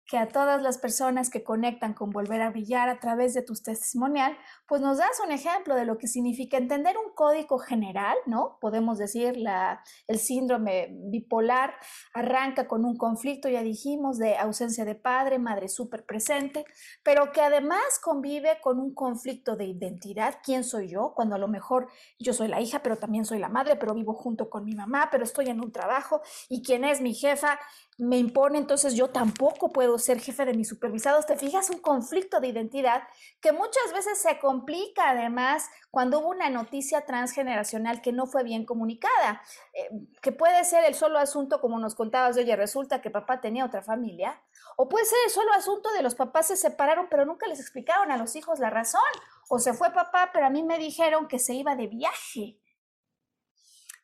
[0.06, 3.62] que a todas las personas que conectan con volver a brillar a través de tus
[3.62, 4.36] testimonial,
[4.68, 8.58] pues nos das un ejemplo de lo que significa entender un código general, ¿no?
[8.60, 11.74] Podemos decir, la, el síndrome bipolar
[12.14, 16.64] arranca con un conflicto, ya dijimos, de ausencia de padre, madre súper presente,
[17.02, 21.12] pero que además convive con un conflicto de identidad, ¿quién soy yo?
[21.14, 21.88] Cuando a lo mejor
[22.18, 25.08] yo soy la hija, pero también soy la madre, pero vivo junto con mi mamá,
[25.10, 27.58] pero estoy en un trabajo y quién es mi jefa
[27.98, 31.24] me impone, entonces yo tampoco puedo ser jefe de mis supervisados.
[31.24, 33.04] Te fijas, un conflicto de identidad
[33.40, 38.66] que muchas veces se complica además cuando hubo una noticia transgeneracional que no fue bien
[38.66, 39.40] comunicada,
[39.72, 39.88] eh,
[40.20, 43.64] que puede ser el solo asunto, como nos contabas, de, oye, resulta que papá tenía
[43.64, 44.42] otra familia,
[44.76, 48.10] o puede ser el solo asunto de los papás se separaron, pero nunca les explicaron
[48.10, 49.00] a los hijos la razón,
[49.48, 52.58] o se fue papá, pero a mí me dijeron que se iba de viaje.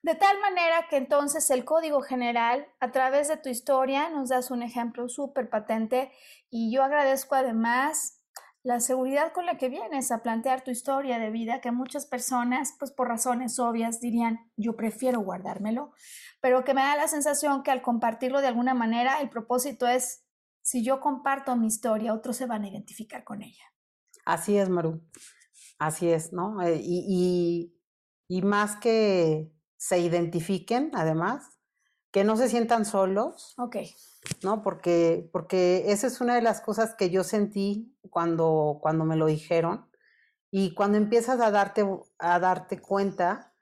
[0.03, 4.51] De tal manera que entonces el código general, a través de tu historia, nos das
[4.51, 6.11] un ejemplo súper patente
[6.51, 8.19] y yo agradezco además
[8.65, 12.75] la seguridad con la que vienes a plantear tu historia de vida, que muchas personas,
[12.79, 15.93] pues por razones obvias, dirían, yo prefiero guardármelo,
[16.41, 20.25] pero que me da la sensación que al compartirlo de alguna manera, el propósito es,
[20.63, 23.65] si yo comparto mi historia, otros se van a identificar con ella.
[24.25, 25.01] Así es, Maru.
[25.79, 26.63] Así es, ¿no?
[26.63, 27.75] Eh, y,
[28.29, 31.59] y, y más que se identifiquen, además,
[32.13, 33.55] que no se sientan solos.
[33.59, 33.79] Ok.
[34.45, 34.63] ¿No?
[34.63, 39.27] Porque, porque esa es una de las cosas que yo sentí cuando, cuando me lo
[39.27, 39.91] dijeron.
[40.53, 41.85] Y cuando empiezas a darte,
[42.21, 43.53] a darte cuenta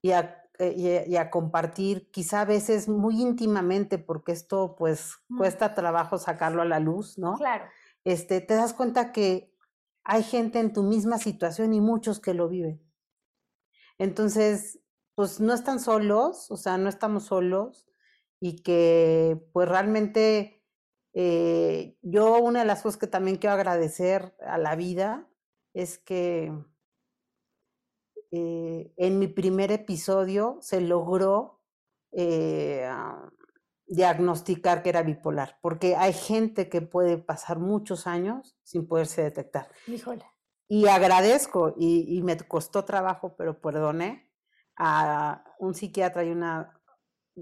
[0.00, 5.36] y a, eh, y, a, compartir, quizá a veces muy íntimamente, porque esto pues mm.
[5.36, 7.34] cuesta trabajo sacarlo a la luz, ¿no?
[7.34, 7.66] Claro.
[8.04, 9.54] Este, te das cuenta que
[10.02, 12.82] hay gente en tu misma situación y muchos que lo viven.
[13.98, 14.80] Entonces,
[15.18, 17.88] pues no están solos, o sea, no estamos solos
[18.38, 20.64] y que pues realmente
[21.12, 25.28] eh, yo una de las cosas que también quiero agradecer a la vida
[25.74, 26.56] es que
[28.30, 31.64] eh, en mi primer episodio se logró
[32.12, 32.88] eh,
[33.88, 39.68] diagnosticar que era bipolar, porque hay gente que puede pasar muchos años sin poderse detectar.
[39.88, 40.24] Híjole.
[40.68, 44.27] Y agradezco, y, y me costó trabajo, pero perdoné,
[44.78, 46.80] a un psiquiatra y una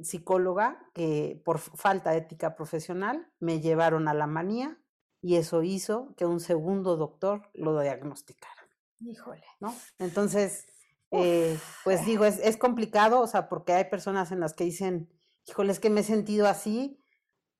[0.02, 4.78] psicóloga que por falta de ética profesional me llevaron a la manía
[5.20, 8.68] y eso hizo que un segundo doctor lo diagnosticara.
[9.00, 9.44] Híjole.
[9.60, 9.74] ¿No?
[9.98, 10.66] Entonces,
[11.10, 15.10] eh, pues digo, es, es, complicado, o sea, porque hay personas en las que dicen,
[15.46, 17.02] híjole, es que me he sentido así,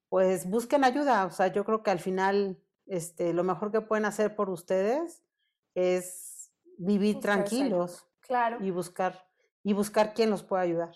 [0.09, 4.05] pues busquen ayuda, o sea, yo creo que al final, este, lo mejor que pueden
[4.05, 5.23] hacer por ustedes
[5.75, 8.07] es vivir tranquilos.
[8.21, 8.59] Claro.
[8.61, 9.27] Y buscar
[9.67, 10.95] y buscar quién los pueda ayudar.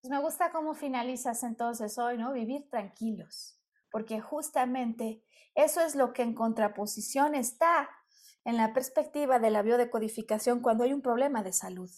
[0.00, 2.32] Pues me gusta cómo finalizas entonces hoy, ¿no?
[2.32, 3.58] Vivir tranquilos,
[3.90, 5.24] porque justamente
[5.56, 7.90] eso es lo que en contraposición está
[8.44, 11.90] en la perspectiva de la biodecodificación cuando hay un problema de salud.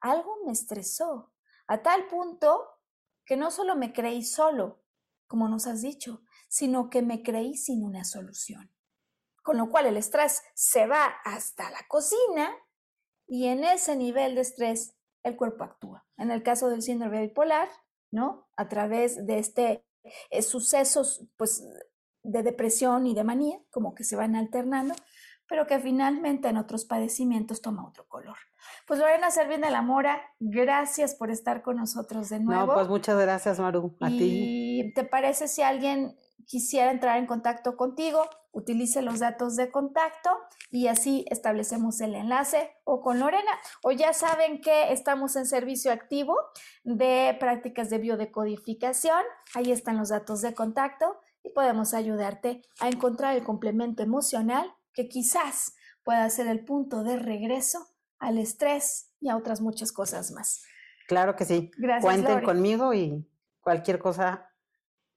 [0.00, 1.32] Algo me estresó
[1.66, 2.64] a tal punto
[3.26, 4.84] que no solo me creí solo,
[5.26, 8.72] como nos has dicho, sino que me creí sin una solución.
[9.42, 12.54] Con lo cual el estrés se va hasta la cocina
[13.26, 16.04] y en ese nivel de estrés el cuerpo actúa.
[16.16, 17.68] En el caso del síndrome bipolar,
[18.10, 18.48] ¿no?
[18.56, 19.84] A través de este
[20.30, 21.64] eh, sucesos, pues,
[22.22, 24.94] de depresión y de manía, como que se van alternando,
[25.48, 28.36] pero que finalmente en otros padecimientos toma otro color.
[28.86, 32.66] Pues Lorena Servín de la Mora, gracias por estar con nosotros de nuevo.
[32.66, 34.80] No, pues muchas gracias, Maru, a ti.
[34.80, 36.16] ¿Y te parece si alguien
[36.46, 40.30] quisiera entrar en contacto contigo, utilice los datos de contacto
[40.70, 43.50] y así establecemos el enlace o con Lorena.
[43.82, 46.36] O ya saben que estamos en servicio activo
[46.84, 49.22] de prácticas de biodecodificación.
[49.54, 55.08] Ahí están los datos de contacto y podemos ayudarte a encontrar el complemento emocional que
[55.08, 55.74] quizás
[56.04, 57.88] pueda ser el punto de regreso
[58.18, 60.62] al estrés y a otras muchas cosas más.
[61.08, 61.70] Claro que sí.
[61.76, 62.04] Gracias.
[62.04, 62.46] Cuenten Lore.
[62.46, 63.28] conmigo y
[63.60, 64.50] cualquier cosa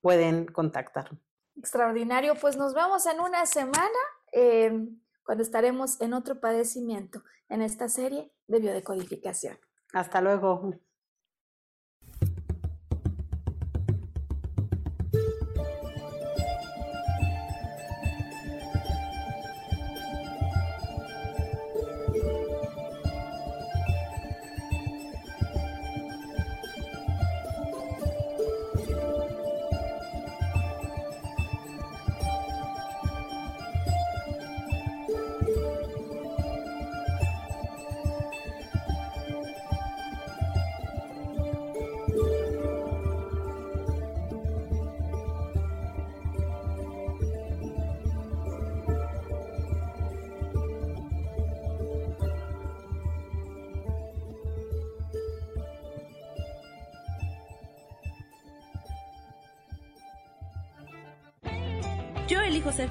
[0.01, 1.24] pueden contactarme.
[1.57, 3.89] Extraordinario, pues nos vemos en una semana
[4.31, 4.87] eh,
[5.23, 9.57] cuando estaremos en otro padecimiento en esta serie de biodecodificación.
[9.93, 10.75] Hasta luego.